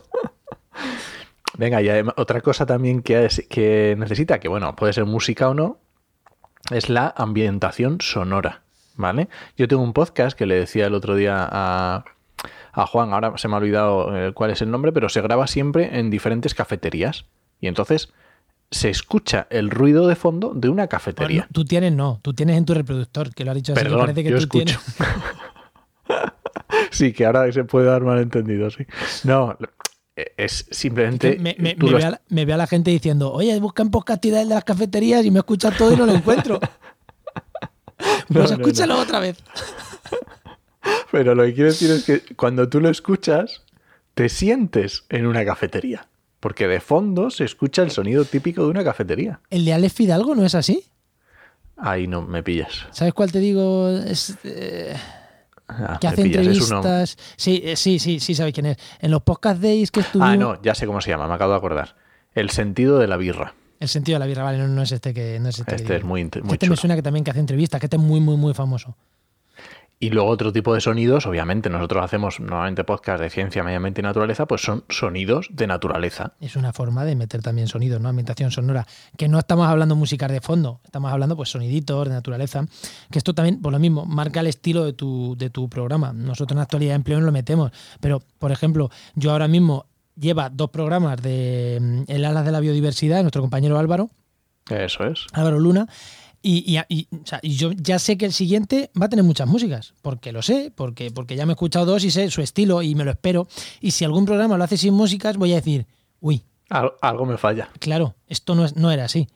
Venga, 1.57 1.81
y 1.83 1.87
adem- 1.87 2.13
otra 2.17 2.41
cosa 2.41 2.67
también 2.67 3.03
que, 3.03 3.25
es- 3.25 3.47
que 3.49 3.97
necesita, 3.99 4.39
que 4.39 4.49
bueno, 4.49 4.75
puede 4.77 4.93
ser 4.93 5.05
música 5.07 5.49
o 5.49 5.55
no, 5.55 5.79
es 6.71 6.89
la 6.89 7.13
ambientación 7.17 8.01
sonora, 8.01 8.63
¿vale? 8.97 9.29
Yo 9.57 9.67
tengo 9.69 9.83
un 9.83 9.93
podcast 9.93 10.37
que 10.37 10.47
le 10.47 10.55
decía 10.57 10.87
el 10.87 10.95
otro 10.95 11.15
día 11.17 11.49
a, 11.51 12.05
a 12.73 12.87
Juan, 12.87 13.13
ahora 13.13 13.33
se 13.39 13.49
me 13.49 13.55
ha 13.55 13.59
olvidado 13.59 14.17
eh, 14.17 14.33
cuál 14.35 14.51
es 14.51 14.61
el 14.63 14.71
nombre, 14.71 14.93
pero 14.93 15.09
se 15.09 15.21
graba 15.23 15.47
siempre 15.47 15.99
en 15.99 16.11
diferentes 16.11 16.55
cafeterías. 16.55 17.25
Y 17.61 17.67
entonces 17.67 18.13
se 18.71 18.91
escucha 18.91 19.47
el 19.51 19.71
ruido 19.71 20.07
de 20.07 20.15
fondo 20.15 20.53
de 20.55 20.69
una 20.69 20.87
cafetería. 20.89 21.41
Bueno, 21.43 21.51
tú 21.55 21.65
tienes 21.65 21.93
no, 21.93 22.21
tú 22.23 22.35
tienes 22.35 22.59
en 22.59 22.67
tu 22.67 22.75
reproductor, 22.75 23.35
que 23.35 23.45
lo 23.45 23.51
has 23.53 23.57
dicho 23.57 23.73
así, 23.73 23.79
que 23.81 23.85
Perdón, 23.85 24.01
parece 24.03 24.23
que 24.23 24.31
yo 24.31 24.37
tú 24.37 24.43
escucho. 24.43 24.79
tienes. 24.97 24.97
sí, 26.91 27.13
que 27.13 27.25
ahora 27.27 27.51
se 27.51 27.65
puede 27.65 27.87
dar 27.87 28.03
malentendido, 28.03 28.71
sí. 28.71 28.85
No, 29.25 29.57
es 30.37 30.67
simplemente... 30.71 31.39
Me, 31.39 31.55
me- 31.59 31.75
ve 31.75 32.01
la, 32.01 32.21
me 32.29 32.45
ve 32.45 32.53
a 32.53 32.57
la 32.57 32.67
gente 32.67 32.91
diciendo, 32.91 33.33
oye, 33.33 33.59
busca 33.61 33.83
en 33.83 33.91
podcast 33.91 34.23
de 34.25 34.45
las 34.45 34.65
cafeterías 34.65 35.25
y 35.25 35.31
me 35.31 35.39
escucha 35.41 35.71
todo 35.71 35.93
y 35.93 35.97
no 35.97 36.07
lo 36.07 36.15
encuentro. 36.15 36.61
No, 38.29 38.41
pues 38.41 38.51
no, 38.51 38.57
escúchalo 38.59 38.99
otra 38.99 39.19
vez. 39.21 39.39
Pero 41.11 41.35
lo 41.35 41.45
que 41.45 41.55
quiero 41.55 41.71
decir 41.71 41.91
es 41.91 42.05
que 42.05 42.35
cuando 42.37 42.69
tú 42.69 42.81
lo 42.81 42.89
escuchas, 42.91 43.63
te 44.15 44.29
sientes 44.29 45.05
en 45.09 45.27
una 45.27 45.45
cafetería. 45.45 46.07
Porque 46.41 46.69
de 46.69 46.81
fondo 46.81 47.31
se 47.31 47.45
escucha 47.45 47.83
el 47.83 47.91
sonido 47.91 48.25
típico 48.25 48.63
de 48.63 48.69
una 48.71 48.85
cafetería. 48.85 49.41
¿El 49.51 49.65
de 49.65 49.73
Alex 49.73 49.93
Fidalgo 49.95 50.35
no 50.35 50.45
es 50.45 50.55
así? 50.55 50.85
Ahí 51.77 52.07
no 52.07 52.23
me 52.23 52.43
pillas. 52.43 52.87
¿Sabes 52.93 53.15
cuál 53.15 53.33
te 53.33 53.41
digo? 53.41 53.89
Es, 53.91 54.37
eh, 54.45 54.95
Ah, 55.69 55.99
que 56.01 56.07
me 56.09 56.13
hace 56.15 56.23
pillas, 56.23 56.47
es 56.47 56.71
uno- 56.71 56.79
entrevistas. 56.79 57.17
Sí, 57.37 57.61
eh, 57.65 57.77
sí, 57.77 57.99
sí, 57.99 58.21
sí, 58.21 58.35
sabéis 58.35 58.55
quién 58.55 58.67
es. 58.67 58.79
En 59.01 59.11
los 59.11 59.23
podcast 59.23 59.61
days 59.61 59.91
que 59.91 60.01
estuvimos. 60.01 60.29
Ah, 60.33 60.37
no, 60.37 60.63
ya 60.63 60.75
sé 60.75 60.87
cómo 60.87 61.01
se 61.01 61.11
llama, 61.11 61.29
me 61.29 61.35
acabo 61.35 61.53
de 61.53 61.59
acordar. 61.59 61.97
El 62.35 62.51
sentido 62.51 62.99
de 62.99 63.07
la 63.07 63.17
birra. 63.17 63.55
El 63.81 63.89
sentido 63.89 64.17
de 64.17 64.21
la 64.21 64.27
birra, 64.27 64.43
vale, 64.45 64.59
no, 64.59 64.67
no 64.69 64.83
es 64.83 64.91
este 64.93 65.13
que 65.15 65.39
no 65.41 65.49
es 65.51 65.59
este. 65.59 65.71
que 65.71 65.77
Este 65.77 65.97
es 65.97 66.05
muy, 66.05 66.25
muy 66.25 66.31
este 66.35 66.49
me 66.51 66.59
chulo. 66.59 66.77
suena 66.77 66.97
que 66.97 67.03
también 67.03 67.23
que 67.25 67.31
hace 67.31 67.41
entrevistas, 67.41 67.79
que 67.81 67.87
este 67.87 67.97
es 67.97 68.03
muy, 68.03 68.19
muy, 68.21 68.37
muy 68.37 68.55
famoso. 68.55 68.97
Y 70.01 70.11
luego 70.11 70.29
otro 70.29 70.53
tipo 70.53 70.75
de 70.75 70.81
sonidos, 70.81 71.27
obviamente 71.27 71.69
nosotros 71.71 72.05
hacemos 72.05 72.39
normalmente 72.39 72.85
podcast 72.85 73.21
de 73.21 73.31
ciencia, 73.31 73.65
medio 73.65 73.79
ambiente 73.79 74.01
y 74.01 74.05
naturaleza, 74.05 74.47
pues 74.47 74.63
son 74.63 74.85
sonidos 74.89 75.49
de 75.51 75.67
naturaleza. 75.67 76.35
Es 76.41 76.55
una 76.55 76.73
forma 76.73 77.05
de 77.05 77.17
meter 77.17 77.43
también 77.43 77.67
sonidos, 77.67 78.01
¿no? 78.01 78.09
Ambientación 78.09 78.53
sonora. 78.53 78.87
Que 79.17 79.29
no 79.29 79.41
estamos 79.41 79.67
hablando 79.67 79.97
música 79.97 80.29
de 80.29 80.41
fondo, 80.41 80.81
estamos 80.85 81.11
hablando 81.11 81.35
pues 81.35 81.49
soniditos 81.49 82.07
de 82.07 82.15
naturaleza. 82.15 82.65
Que 83.11 83.19
esto 83.19 83.35
también, 83.35 83.61
por 83.61 83.73
lo 83.73 83.81
mismo, 83.81 84.07
marca 84.07 84.39
el 84.39 84.47
estilo 84.47 84.85
de 84.85 84.93
tu, 84.93 85.35
de 85.37 85.51
tu 85.51 85.69
programa. 85.69 86.13
Nosotros 86.13 86.53
en 86.53 86.59
la 86.59 86.63
actualidad 86.63 86.93
de 86.93 86.97
empleo 86.97 87.19
no 87.19 87.27
lo 87.27 87.33
metemos. 87.33 87.73
Pero, 88.01 88.23
por 88.39 88.53
ejemplo, 88.53 88.91
yo 89.17 89.33
ahora 89.33 89.49
mismo 89.49 89.87
lleva 90.15 90.49
dos 90.49 90.71
programas 90.71 91.21
de 91.21 91.79
mm, 91.81 92.03
El 92.07 92.25
Alas 92.25 92.45
de 92.45 92.53
la 92.53 92.61
Biodiversidad, 92.61 93.23
nuestro 93.23 93.43
compañero 93.43 93.79
Álvaro, 93.79 94.11
Eso 94.71 95.05
es. 95.07 95.27
Álvaro 95.33 95.59
Luna. 95.59 95.89
Y, 96.41 96.77
y- 96.77 96.81
y, 96.89 97.09
o 97.17 97.27
sea, 97.27 97.41
y 97.43 97.57
yo 97.57 97.73
ya 97.73 97.99
sé 97.99 98.17
que 98.17 98.25
el 98.25 98.33
siguiente 98.33 98.91
va 99.01 99.07
a 99.07 99.09
tener 99.09 99.25
muchas 99.25 99.49
músicas, 99.49 99.95
porque 100.03 100.31
lo 100.33 100.41
sé, 100.43 100.73
porque, 100.75 101.11
porque 101.11 101.35
ya 101.37 101.45
me 101.47 101.53
he 101.53 101.55
escuchado 101.55 101.85
dos 101.87 102.05
y 102.05 102.11
sé 102.13 102.31
su 102.31 102.43
estilo 102.43 102.81
y 102.83 102.95
me 102.95 103.05
lo 103.05 103.11
espero. 103.11 103.49
Y 103.81 103.91
si 103.91 104.05
algún 104.05 104.25
programa 104.25 104.57
lo 104.57 104.65
hace 104.65 104.77
sin 104.77 104.95
músicas, 104.95 105.37
voy 105.37 105.53
a 105.53 105.57
decir, 105.57 105.87
uy, 106.21 106.45
Al- 106.69 106.93
algo 107.01 107.27
me 107.27 107.39
falla. 107.39 107.71
claro, 107.81 108.15
esto 108.29 108.55
no, 108.55 108.65
es, 108.65 108.77
no 108.77 108.91
era 108.93 109.05
así. 109.07 109.27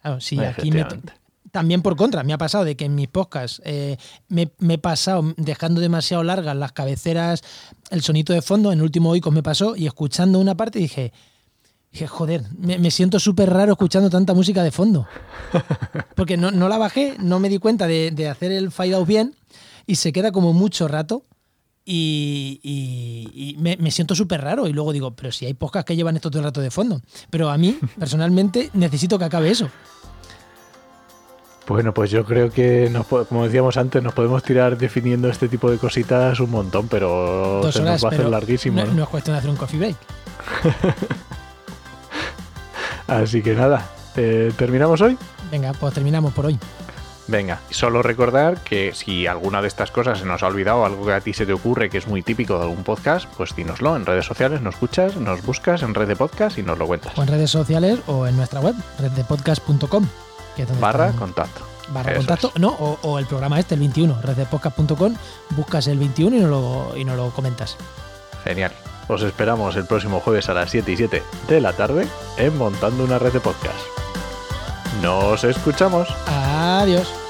Claro, 0.00 0.20
sí, 0.20 0.38
aquí 0.40 0.70
me, 0.70 0.80
Efectivamente. 0.80 1.12
también 1.50 1.82
por 1.82 1.96
contra, 1.96 2.22
me 2.24 2.32
ha 2.32 2.38
pasado 2.38 2.64
de 2.64 2.76
que 2.76 2.86
en 2.86 2.94
mis 2.94 3.08
podcasts 3.08 3.60
eh, 3.64 3.98
me, 4.28 4.50
me 4.58 4.74
he 4.74 4.78
pasado 4.78 5.34
dejando 5.36 5.80
demasiado 5.82 6.24
largas 6.24 6.56
las 6.56 6.72
cabeceras, 6.72 7.42
el 7.90 8.00
sonito 8.02 8.32
de 8.32 8.40
fondo, 8.42 8.72
en 8.72 8.78
el 8.78 8.84
último 8.84 9.10
Oikos 9.10 9.32
me 9.34 9.42
pasó, 9.42 9.76
y 9.76 9.86
escuchando 9.86 10.38
una 10.40 10.56
parte 10.56 10.78
dije, 10.78 11.12
dije 11.92 12.06
joder, 12.06 12.42
me, 12.58 12.78
me 12.78 12.90
siento 12.90 13.20
súper 13.20 13.50
raro 13.50 13.72
escuchando 13.72 14.08
tanta 14.10 14.32
música 14.34 14.62
de 14.62 14.70
fondo. 14.70 15.06
Porque 16.16 16.36
no, 16.36 16.50
no 16.50 16.68
la 16.68 16.78
bajé, 16.78 17.16
no 17.18 17.38
me 17.38 17.48
di 17.48 17.58
cuenta 17.58 17.86
de, 17.86 18.10
de 18.10 18.28
hacer 18.28 18.50
el 18.52 18.70
fade 18.70 18.94
out 18.94 19.06
bien, 19.06 19.34
y 19.86 19.96
se 19.96 20.12
queda 20.12 20.32
como 20.32 20.52
mucho 20.52 20.88
rato. 20.88 21.24
Y, 21.84 22.60
y- 22.62 23.50
y 23.50 23.56
me, 23.58 23.76
me 23.76 23.90
siento 23.90 24.14
súper 24.14 24.40
raro. 24.40 24.68
Y 24.68 24.72
luego 24.72 24.92
digo, 24.92 25.10
pero 25.16 25.32
si 25.32 25.46
hay 25.46 25.54
podcasts 25.54 25.86
que 25.88 25.96
llevan 25.96 26.14
esto 26.14 26.30
todo 26.30 26.38
el 26.38 26.44
rato 26.44 26.60
de 26.60 26.70
fondo. 26.70 27.02
Pero 27.28 27.50
a 27.50 27.58
mí, 27.58 27.76
personalmente, 27.98 28.70
necesito 28.72 29.18
que 29.18 29.24
acabe 29.24 29.50
eso. 29.50 29.68
Bueno, 31.66 31.92
pues 31.94 32.10
yo 32.10 32.24
creo 32.24 32.50
que, 32.50 32.88
nos 32.90 33.06
como 33.06 33.44
decíamos 33.44 33.76
antes, 33.76 34.02
nos 34.02 34.12
podemos 34.14 34.42
tirar 34.42 34.76
definiendo 34.78 35.28
este 35.28 35.48
tipo 35.48 35.70
de 35.70 35.78
cositas 35.78 36.38
un 36.40 36.50
montón, 36.50 36.88
pero 36.88 37.60
dos 37.62 37.74
se 37.74 37.80
horas, 37.82 37.94
nos 37.94 38.04
va 38.04 38.08
a 38.08 38.18
hacer 38.18 38.28
larguísimo. 38.30 38.80
no, 38.80 38.86
¿no? 38.86 38.94
no 38.94 39.02
es 39.04 39.08
cuestión 39.08 39.34
de 39.34 39.38
hacer 39.38 39.50
un 39.50 39.56
coffee 39.56 39.78
break. 39.78 39.96
Así 43.18 43.42
que 43.42 43.54
nada, 43.54 43.86
eh, 44.16 44.52
¿terminamos 44.56 45.00
hoy? 45.00 45.16
Venga, 45.50 45.72
pues 45.72 45.94
terminamos 45.94 46.32
por 46.32 46.46
hoy. 46.46 46.58
Venga, 47.28 47.60
solo 47.70 48.02
recordar 48.02 48.58
que 48.58 48.92
si 48.94 49.26
alguna 49.28 49.62
de 49.62 49.68
estas 49.68 49.90
cosas 49.92 50.18
se 50.18 50.24
nos 50.26 50.42
ha 50.42 50.48
olvidado, 50.48 50.84
algo 50.84 51.06
que 51.06 51.12
a 51.12 51.20
ti 51.20 51.32
se 51.32 51.46
te 51.46 51.52
ocurre 51.52 51.88
que 51.88 51.98
es 51.98 52.08
muy 52.08 52.20
típico 52.22 52.56
de 52.58 52.62
algún 52.64 52.82
podcast, 52.82 53.26
pues 53.36 53.54
dínoslo 53.54 53.94
en 53.96 54.04
redes 54.04 54.26
sociales, 54.26 54.60
nos 54.60 54.74
escuchas, 54.74 55.16
nos 55.16 55.42
buscas 55.44 55.82
en 55.82 55.94
red 55.94 56.08
de 56.08 56.16
podcast 56.16 56.58
y 56.58 56.62
nos 56.64 56.78
lo 56.78 56.86
cuentas. 56.88 57.16
O 57.16 57.22
en 57.22 57.28
redes 57.28 57.50
sociales 57.50 58.00
o 58.08 58.26
en 58.26 58.36
nuestra 58.36 58.60
web, 58.60 58.74
reddepodcast.com. 58.98 60.06
Que 60.56 60.62
es 60.62 60.68
donde 60.68 60.82
Barra 60.82 61.06
están- 61.06 61.18
contacto. 61.20 61.60
barra 61.90 62.10
Eso 62.10 62.18
contacto. 62.20 62.52
No, 62.58 62.70
o, 62.70 62.98
o 63.02 63.18
el 63.20 63.26
programa 63.26 63.58
este, 63.60 63.74
el 63.74 63.80
21, 63.80 64.20
reddepodcast.com. 64.20 65.14
Buscas 65.50 65.86
el 65.86 65.98
21 65.98 66.36
y 66.36 66.40
nos 66.40 66.50
lo, 66.50 66.92
y 66.96 67.04
nos 67.04 67.16
lo 67.16 67.30
comentas. 67.30 67.76
Genial. 68.44 68.72
Os 69.08 69.22
esperamos 69.22 69.76
el 69.76 69.86
próximo 69.86 70.20
jueves 70.20 70.48
a 70.48 70.54
las 70.54 70.70
7 70.70 70.92
y 70.92 70.96
7 70.96 71.22
de 71.48 71.60
la 71.60 71.72
tarde 71.72 72.06
en 72.36 72.56
Montando 72.56 73.04
una 73.04 73.18
red 73.18 73.32
de 73.32 73.40
podcast. 73.40 73.78
Nos 75.02 75.44
escuchamos. 75.44 76.08
Adiós. 76.26 77.21